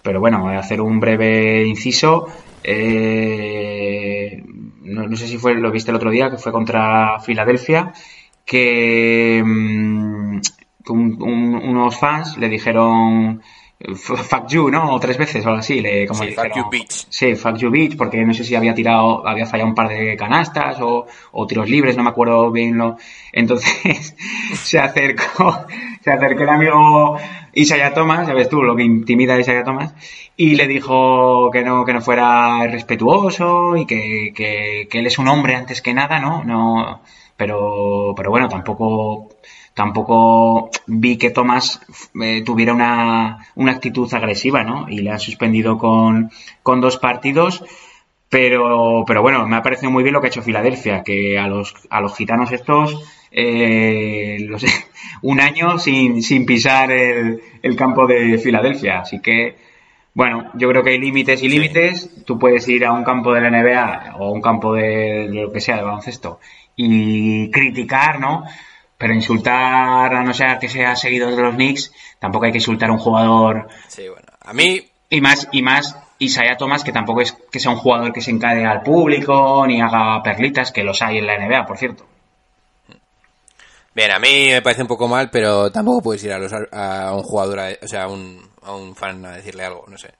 [0.02, 2.26] pero bueno, voy a hacer un breve inciso.
[2.62, 4.42] Eh,
[4.82, 7.92] no, no sé si fue, lo viste el otro día, que fue contra Filadelfia,
[8.44, 10.40] que mm,
[10.88, 13.42] un- un- unos fans le dijeron
[13.78, 14.92] "F- fuck you, ¿no?
[14.94, 15.80] O tres veces o algo así.
[15.80, 17.06] Le, como Sí, dijeron, fuck you, bitch.
[17.08, 20.16] Sí, fuck you bitch, porque no sé si había tirado, había fallado un par de
[20.16, 22.96] canastas o, o tiros libres, no me acuerdo bien lo.
[23.32, 24.14] Entonces
[24.62, 25.66] se acercó,
[26.02, 27.16] se acercó el amigo
[27.54, 29.94] Isaiah Thomas, ya ves tú lo que intimida a Isaiah Thomas,
[30.36, 35.18] y le dijo que no, que no fuera respetuoso y que, que, que él es
[35.18, 36.44] un hombre antes que nada, ¿no?
[36.44, 37.00] No,
[37.40, 39.30] pero, pero bueno, tampoco,
[39.72, 41.80] tampoco vi que Thomas
[42.22, 44.86] eh, tuviera una, una actitud agresiva, ¿no?
[44.90, 46.30] Y le han suspendido con,
[46.62, 47.64] con dos partidos.
[48.28, 51.48] Pero, pero bueno, me ha parecido muy bien lo que ha hecho Filadelfia, que a
[51.48, 54.64] los, a los gitanos estos, eh, los-
[55.22, 59.00] un año sin, sin pisar el, el campo de Filadelfia.
[59.00, 59.56] Así que,
[60.14, 62.24] bueno, yo creo que hay límites y límites.
[62.24, 65.60] Tú puedes ir a un campo de la NBA o un campo de lo que
[65.60, 66.38] sea, de baloncesto,
[66.76, 68.44] y criticar, ¿no?
[68.98, 72.90] Pero insultar, a no ser que sea seguidor de los Knicks, tampoco hay que insultar
[72.90, 74.26] a un jugador Sí, bueno.
[74.42, 78.12] A mí, y más, y más Isaiah Thomas, que tampoco es que sea un jugador
[78.12, 81.78] que se encade al público ni haga perlitas, que los hay en la NBA, por
[81.78, 82.06] cierto.
[83.94, 87.14] bien, a mí me parece un poco mal, pero tampoco puedes ir a, los, a
[87.14, 90.12] un jugador, a- o sea, a un, a un fan a decirle algo, no sé.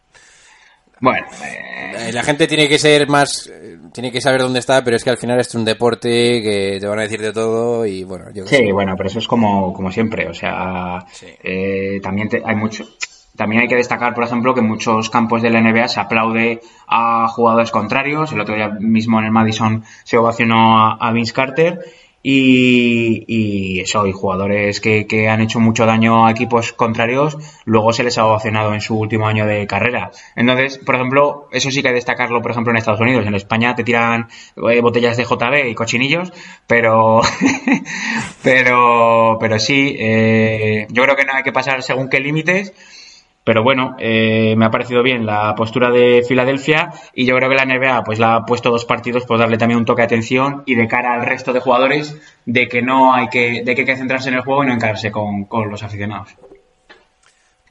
[1.00, 4.96] Bueno, eh, La gente tiene que ser más, eh, tiene que saber dónde está, pero
[4.96, 6.08] es que al final es un deporte
[6.42, 9.26] que te van a decir de todo y bueno, yo sí, bueno, pero eso es
[9.26, 11.26] como, como siempre, o sea, Sí.
[11.42, 12.84] eh, también te- hay mucho.
[13.36, 16.60] También hay que destacar, por ejemplo, que en muchos campos de la NBA se aplaude
[16.86, 18.32] a jugadores contrarios.
[18.32, 21.78] El otro día mismo en el Madison se ovacionó a, a Vince Carter.
[22.22, 27.94] Y, y eso, y jugadores que, que han hecho mucho daño a equipos contrarios, luego
[27.94, 30.10] se les ha ovacionado en su último año de carrera.
[30.36, 33.26] Entonces, por ejemplo, eso sí que hay que destacarlo, por ejemplo, en Estados Unidos.
[33.26, 34.28] En España te tiran
[34.70, 36.32] eh, botellas de JB y cochinillos,
[36.66, 37.22] pero,
[38.42, 42.74] pero, pero sí, eh, yo creo que no hay que pasar según qué límites.
[43.50, 47.56] Pero bueno, eh, me ha parecido bien la postura de Filadelfia y yo creo que
[47.56, 50.62] la NBA pues la ha puesto dos partidos por darle también un toque de atención
[50.66, 53.86] y de cara al resto de jugadores de que no hay que, de que hay
[53.86, 56.36] que centrarse en el juego y no encararse con, con los aficionados.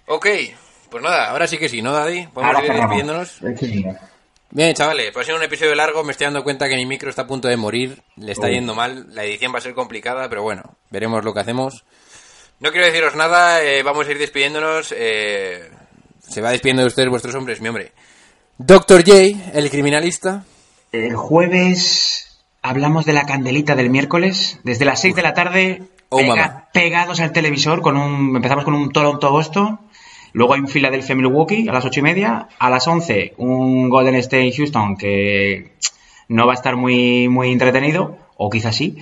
[0.06, 0.28] Ok,
[0.90, 2.28] pues nada, ahora sí que sí, ¿no, Daddy?
[2.28, 3.40] Podemos Ahora ir despidiéndonos.
[4.52, 7.10] Bien, chavales, pues ha sido un episodio largo, me estoy dando cuenta que mi micro
[7.10, 10.28] está a punto de morir, le está yendo mal, la edición va a ser complicada,
[10.28, 11.86] pero bueno, veremos lo que hacemos.
[12.60, 14.94] No quiero deciros nada, eh, vamos a ir despidiéndonos.
[14.98, 15.70] eh,
[16.20, 17.92] se va despidiendo de ustedes vuestros hombres, mi hombre.
[18.58, 20.44] Doctor J, el criminalista.
[20.92, 26.18] El jueves hablamos de la candelita del miércoles, desde las 6 de la tarde, Oh,
[26.18, 29.80] pega- pegados al televisor, con un, empezamos con un Toronto Boston,
[30.34, 34.16] luego hay un Philadelphia Milwaukee a las 8 y media, a las 11 un Golden
[34.16, 35.74] State Houston que
[36.28, 38.98] no va a estar muy, muy entretenido, o quizás sí.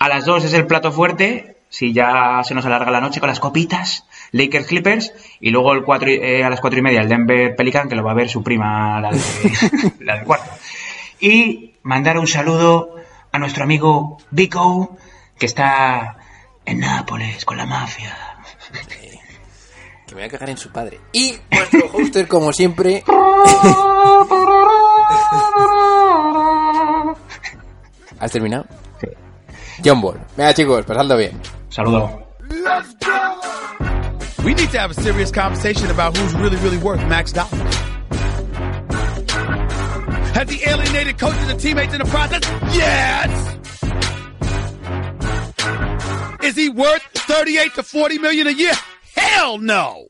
[0.00, 3.28] A las 2 es el plato fuerte, si ya se nos alarga la noche con
[3.28, 7.08] las copitas, Lakers Clippers, y luego el cuatro eh, a las 4 y media el
[7.08, 9.20] Denver Pelican, que lo va a ver su prima, la, de,
[10.00, 10.50] la del cuarto.
[11.20, 12.96] Y mandar un saludo
[13.30, 14.98] a nuestro amigo Vico,
[15.38, 16.18] que está
[16.66, 18.16] en Nápoles con la mafia.
[20.06, 21.00] Que me voy a cagar en su padre.
[21.12, 23.04] Y nuestro hoster, como siempre.
[28.18, 28.66] ¿Has terminado?
[29.76, 29.82] Sí.
[29.82, 30.20] John Ball.
[30.36, 31.40] Venga, chicos, pasadlo bien.
[31.70, 32.26] Saludo.
[34.44, 37.48] We need to have a serious conversation about who's really, really worth max dollar.
[40.32, 42.40] Has he alienated coaches and teammates in the process?
[42.74, 43.58] Yes!
[46.42, 48.72] Is he worth 38 to 40 million a year?
[49.14, 50.09] Hell no!